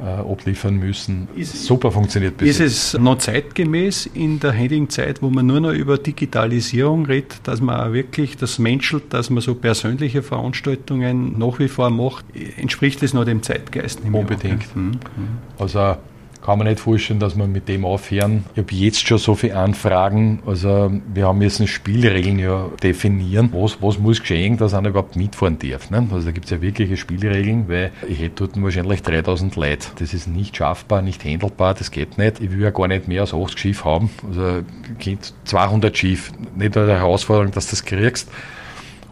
äh, 0.00 0.04
abliefern 0.04 0.76
müssen. 0.76 1.28
Ist, 1.36 1.64
Super 1.64 1.90
funktioniert 1.90 2.36
bis 2.36 2.58
Ist 2.58 2.94
es 2.94 3.00
noch 3.00 3.18
zeitgemäß 3.18 4.06
in 4.06 4.40
der 4.40 4.58
heutigen 4.58 4.88
Zeit, 4.88 5.22
wo 5.22 5.30
man 5.30 5.46
nur 5.46 5.60
noch 5.60 5.72
über 5.72 5.98
Digitalisierung 5.98 7.06
redet, 7.06 7.40
dass 7.44 7.60
man 7.60 7.80
auch 7.80 7.92
wirklich 7.92 8.36
das 8.36 8.58
menschelt, 8.58 9.12
dass 9.12 9.30
man 9.30 9.42
so 9.42 9.54
persönliche 9.54 10.22
Veranstaltungen 10.22 11.38
nach 11.38 11.58
wie 11.58 11.68
vor 11.68 11.90
macht? 11.90 12.24
Entspricht 12.56 13.02
es 13.02 13.14
noch 13.14 13.24
dem 13.24 13.42
Zeitgeist? 13.42 14.00
Unbedingt. 14.04 14.74
Mhm. 14.74 14.98
Also 15.58 15.96
kann 16.42 16.58
man 16.58 16.66
nicht 16.66 16.80
vorstellen, 16.80 17.20
dass 17.20 17.36
wir 17.36 17.46
mit 17.46 17.68
dem 17.68 17.84
aufhören. 17.84 18.44
Ich 18.54 18.62
habe 18.62 18.74
jetzt 18.74 19.06
schon 19.06 19.18
so 19.18 19.34
viele 19.34 19.56
Anfragen. 19.56 20.42
Also 20.44 20.90
wir 21.14 21.28
haben 21.28 21.40
jetzt 21.40 21.66
Spielregeln 21.68 22.38
ja 22.40 22.68
definieren. 22.82 23.50
Was, 23.52 23.80
was 23.80 23.98
muss 23.98 24.20
geschehen, 24.20 24.56
dass 24.56 24.74
einer 24.74 24.88
überhaupt 24.88 25.14
mitfahren 25.14 25.58
darf. 25.58 25.90
Ne? 25.90 26.06
Also 26.12 26.26
da 26.26 26.32
gibt 26.32 26.46
es 26.46 26.50
ja 26.50 26.60
wirkliche 26.60 26.96
Spielregeln, 26.96 27.68
weil 27.68 27.92
ich 28.08 28.20
hätte 28.20 28.46
dort 28.46 28.60
wahrscheinlich 28.60 29.02
3000 29.02 29.54
Leute. 29.54 29.88
Das 29.98 30.12
ist 30.12 30.26
nicht 30.26 30.56
schaffbar, 30.56 31.00
nicht 31.00 31.24
handelbar, 31.24 31.74
das 31.74 31.92
geht 31.92 32.18
nicht. 32.18 32.40
Ich 32.40 32.50
will 32.50 32.60
ja 32.60 32.70
gar 32.70 32.88
nicht 32.88 33.06
mehr 33.06 33.20
als 33.20 33.32
80 33.32 33.58
Schiff 33.58 33.84
haben. 33.84 34.10
Also 34.28 34.62
200 35.44 35.96
Schiff. 35.96 36.32
Nicht 36.56 36.76
eine 36.76 36.98
Herausforderung, 36.98 37.52
dass 37.52 37.66
du 37.66 37.70
das 37.70 37.84
kriegst. 37.84 38.28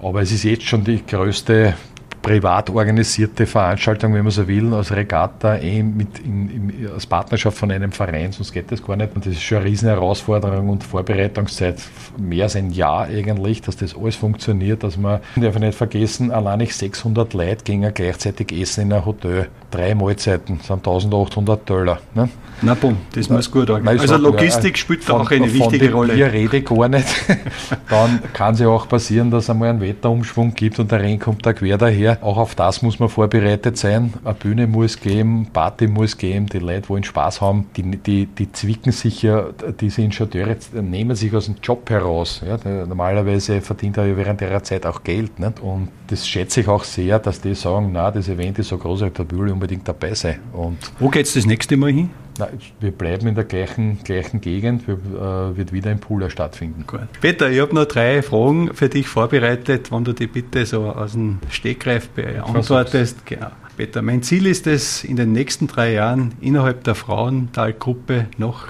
Aber 0.03 0.23
es 0.23 0.33
ist 0.33 0.45
jetzt 0.45 0.65
schon 0.65 0.83
die 0.83 1.05
größte 1.07 1.75
privat 2.23 2.71
organisierte 2.71 3.47
Veranstaltung, 3.47 4.15
wenn 4.15 4.23
man 4.23 4.31
so 4.31 4.47
will, 4.47 4.73
als 4.75 4.95
Regatta, 4.95 5.57
eh 5.57 5.83
mit 5.83 6.19
in, 6.19 6.71
in, 6.71 6.89
als 6.93 7.07
Partnerschaft 7.07 7.57
von 7.57 7.71
einem 7.71 7.93
Verein, 7.93 8.33
sonst 8.33 8.53
geht 8.53 8.71
das 8.71 8.83
gar 8.85 8.97
nicht. 8.97 9.15
Und 9.15 9.27
das 9.27 9.35
ist 9.35 9.43
schon 9.43 9.59
eine 9.59 9.67
riesen 9.67 9.89
Herausforderung 9.89 10.69
und 10.69 10.85
Vorbereitungszeit, 10.85 11.81
mehr 12.19 12.45
als 12.45 12.57
ein 12.57 12.71
Jahr 12.71 13.05
eigentlich, 13.05 13.63
dass 13.63 13.77
das 13.77 13.97
alles 13.97 14.17
funktioniert, 14.17 14.83
dass 14.83 14.97
man, 14.97 15.21
ich 15.37 15.43
darf 15.43 15.59
nicht 15.59 15.75
vergessen, 15.75 16.31
allein 16.31 16.59
nicht 16.59 16.75
600 16.75 17.33
Leute 17.35 17.65
gingen 17.65 17.93
gleichzeitig 17.95 18.53
essen 18.53 18.83
in 18.83 18.93
einem 18.93 19.07
Hotel. 19.07 19.49
Drei 19.71 19.95
Mahlzeiten 19.95 20.59
sind 20.61 20.79
1800 20.79 21.69
Dollar. 21.69 22.01
Ne? 22.15 22.29
Na 22.63 22.75
bumm, 22.75 22.97
das 23.15 23.31
muss 23.31 23.51
gut 23.51 23.71
angehen. 23.71 23.89
Also 24.01 24.17
Logistik 24.17 24.77
ja, 24.77 24.81
spielt 24.81 25.09
da 25.09 25.15
auch 25.15 25.31
eine 25.31 25.53
wichtige 25.53 25.93
Rolle. 25.93 26.15
Ich 26.15 26.23
rede 26.23 26.63
gar 26.63 26.89
nicht. 26.89 27.07
Dann 27.89 28.21
kann 28.33 28.55
es 28.55 28.61
ja 28.61 28.69
auch 28.69 28.89
passieren, 28.89 29.31
dass 29.31 29.45
es 29.45 29.51
einmal 29.51 29.71
einen 29.71 29.81
Wetterumschwung 29.81 30.55
gibt 30.55 30.79
und 30.79 30.91
der 30.91 31.01
Regen 31.01 31.19
kommt 31.19 31.47
da 31.47 31.53
quer 31.53 31.79
daher. 31.79 32.10
Auch 32.21 32.37
auf 32.37 32.55
das 32.55 32.83
muss 32.83 32.99
man 32.99 33.09
vorbereitet 33.09 33.77
sein. 33.77 34.13
Eine 34.25 34.35
Bühne 34.35 34.67
muss 34.67 35.01
geben, 35.01 35.49
Party 35.53 35.87
muss 35.87 36.17
geben, 36.17 36.47
die 36.47 36.59
Leute 36.59 36.89
wollen 36.89 37.05
Spaß 37.05 37.41
haben. 37.41 37.67
Die, 37.77 37.83
die, 37.83 38.27
die 38.27 38.53
zwicken 38.53 38.93
sich 38.93 39.23
ja, 39.23 39.47
diese 39.81 40.03
Ingenieure 40.03 40.57
nehmen 40.75 41.17
sich 41.17 41.35
aus 41.35 41.47
dem 41.47 41.57
Job 41.63 41.89
heraus. 41.91 42.43
Ja, 42.47 42.59
normalerweise 42.87 43.61
verdient 43.61 43.97
er 43.97 44.07
ja 44.07 44.17
während 44.17 44.41
der 44.41 44.63
Zeit 44.63 44.87
auch 44.87 45.03
Geld. 45.03 45.39
Nicht? 45.39 45.61
Und 45.61 45.89
das 46.09 46.27
schätze 46.27 46.61
ich 46.61 46.69
auch 46.69 46.85
sehr, 46.85 47.19
dass 47.19 47.41
die 47.41 47.55
sagen, 47.55 47.91
na, 47.93 48.11
das 48.11 48.29
Event 48.29 48.59
ist 48.59 48.69
so 48.69 48.79
groß, 48.79 49.01
da 49.01 49.31
will 49.31 49.49
ich 49.49 49.53
unbedingt 49.53 49.87
dabei 49.87 50.15
sein. 50.15 50.41
Und 50.53 50.79
Wo 50.99 51.09
geht 51.09 51.27
es 51.27 51.35
das 51.35 51.47
nächste 51.47 51.77
Mal 51.77 51.93
hin? 51.93 52.11
Na, 52.41 52.49
wir 52.81 52.91
bleiben 52.91 53.29
in 53.29 53.35
der 53.35 53.45
gleichen, 53.45 54.03
gleichen 54.03 54.41
Gegend, 54.41 54.89
wir, 54.89 54.95
äh, 54.95 55.57
wird 55.57 55.73
wieder 55.73 55.93
im 55.93 56.01
Pooler 56.01 56.31
stattfinden. 56.31 56.85
Gut. 56.87 57.01
Peter, 57.21 57.51
ich 57.51 57.61
habe 57.61 57.75
noch 57.75 57.85
drei 57.85 58.23
Fragen 58.23 58.73
für 58.73 58.89
dich 58.89 59.09
vorbereitet, 59.09 59.93
wenn 59.93 60.05
du 60.05 60.15
die 60.15 60.27
bitte 60.27 60.65
so 60.65 60.87
aus 60.87 61.13
dem 61.13 61.39
Stegreif 61.51 62.09
beantwortest. 62.09 63.27
Genau. 63.27 63.49
Peter, 63.77 64.01
mein 64.01 64.23
Ziel 64.23 64.47
ist 64.47 64.67
es, 64.67 65.05
in 65.05 65.17
den 65.17 65.33
nächsten 65.33 65.67
drei 65.67 65.93
Jahren 65.93 66.33
innerhalb 66.41 66.83
der 66.85 66.95
Frauentalgruppe 66.95 68.27
noch 68.39 68.69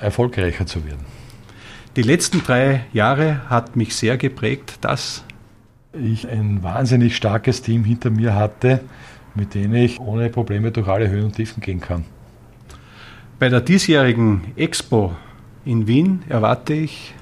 erfolgreicher 0.00 0.66
zu 0.66 0.84
werden. 0.84 1.04
Die 1.94 2.02
letzten 2.02 2.42
drei 2.42 2.86
Jahre 2.92 3.48
hat 3.48 3.76
mich 3.76 3.94
sehr 3.94 4.16
geprägt, 4.16 4.78
dass 4.80 5.24
ich 5.92 6.28
ein 6.28 6.64
wahnsinnig 6.64 7.14
starkes 7.14 7.62
Team 7.62 7.84
hinter 7.84 8.10
mir 8.10 8.34
hatte, 8.34 8.80
mit 9.36 9.54
denen 9.54 9.74
ich 9.74 10.00
ohne 10.00 10.28
Probleme 10.28 10.72
durch 10.72 10.88
alle 10.88 11.08
Höhen 11.08 11.26
und 11.26 11.36
Tiefen 11.36 11.60
gehen 11.60 11.80
kann. 11.80 12.04
Bei 13.38 13.48
der 13.48 13.60
diesjährigen 13.60 14.42
Expo 14.56 15.12
in 15.64 15.86
Wien 15.86 16.22
erwarte 16.28 16.74
ich 16.74 17.14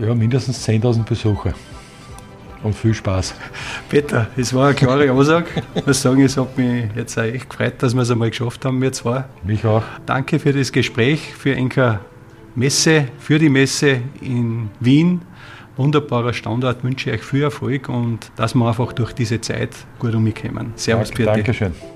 ja, 0.00 0.14
mindestens 0.14 0.66
10.000 0.68 1.04
Besucher 1.04 1.54
und 2.62 2.74
viel 2.74 2.94
Spaß. 2.94 3.34
Peter, 3.88 4.28
es 4.36 4.54
war 4.54 4.66
eine 4.66 4.74
klare 4.74 5.10
Aussage. 5.10 5.46
Ich 5.74 5.86
muss 5.86 6.02
sagen, 6.02 6.22
es 6.22 6.36
hat 6.36 6.56
mich 6.56 6.84
jetzt 6.94 7.16
echt 7.16 7.50
gefreut, 7.50 7.74
dass 7.78 7.94
wir 7.94 8.02
es 8.02 8.10
einmal 8.10 8.30
geschafft 8.30 8.64
haben, 8.64 8.80
wir 8.80 8.92
zwei. 8.92 9.24
Mich 9.44 9.64
auch. 9.64 9.82
Danke 10.04 10.38
für 10.38 10.52
das 10.52 10.70
Gespräch, 10.72 11.34
für 11.34 11.54
Enker 11.54 12.00
Messe, 12.54 13.08
für 13.18 13.38
die 13.38 13.48
Messe 13.48 14.00
in 14.20 14.70
Wien. 14.80 15.22
Wunderbarer 15.76 16.32
Standort, 16.32 16.82
wünsche 16.82 17.10
ich 17.10 17.16
euch 17.16 17.22
viel 17.22 17.42
Erfolg 17.42 17.90
und 17.90 18.30
dass 18.36 18.54
wir 18.54 18.66
einfach 18.66 18.92
durch 18.94 19.12
diese 19.12 19.40
Zeit 19.42 19.70
gut 19.98 20.14
umkommen. 20.14 20.72
Servus, 20.76 21.10
Danke, 21.10 21.24
Dankeschön. 21.24 21.95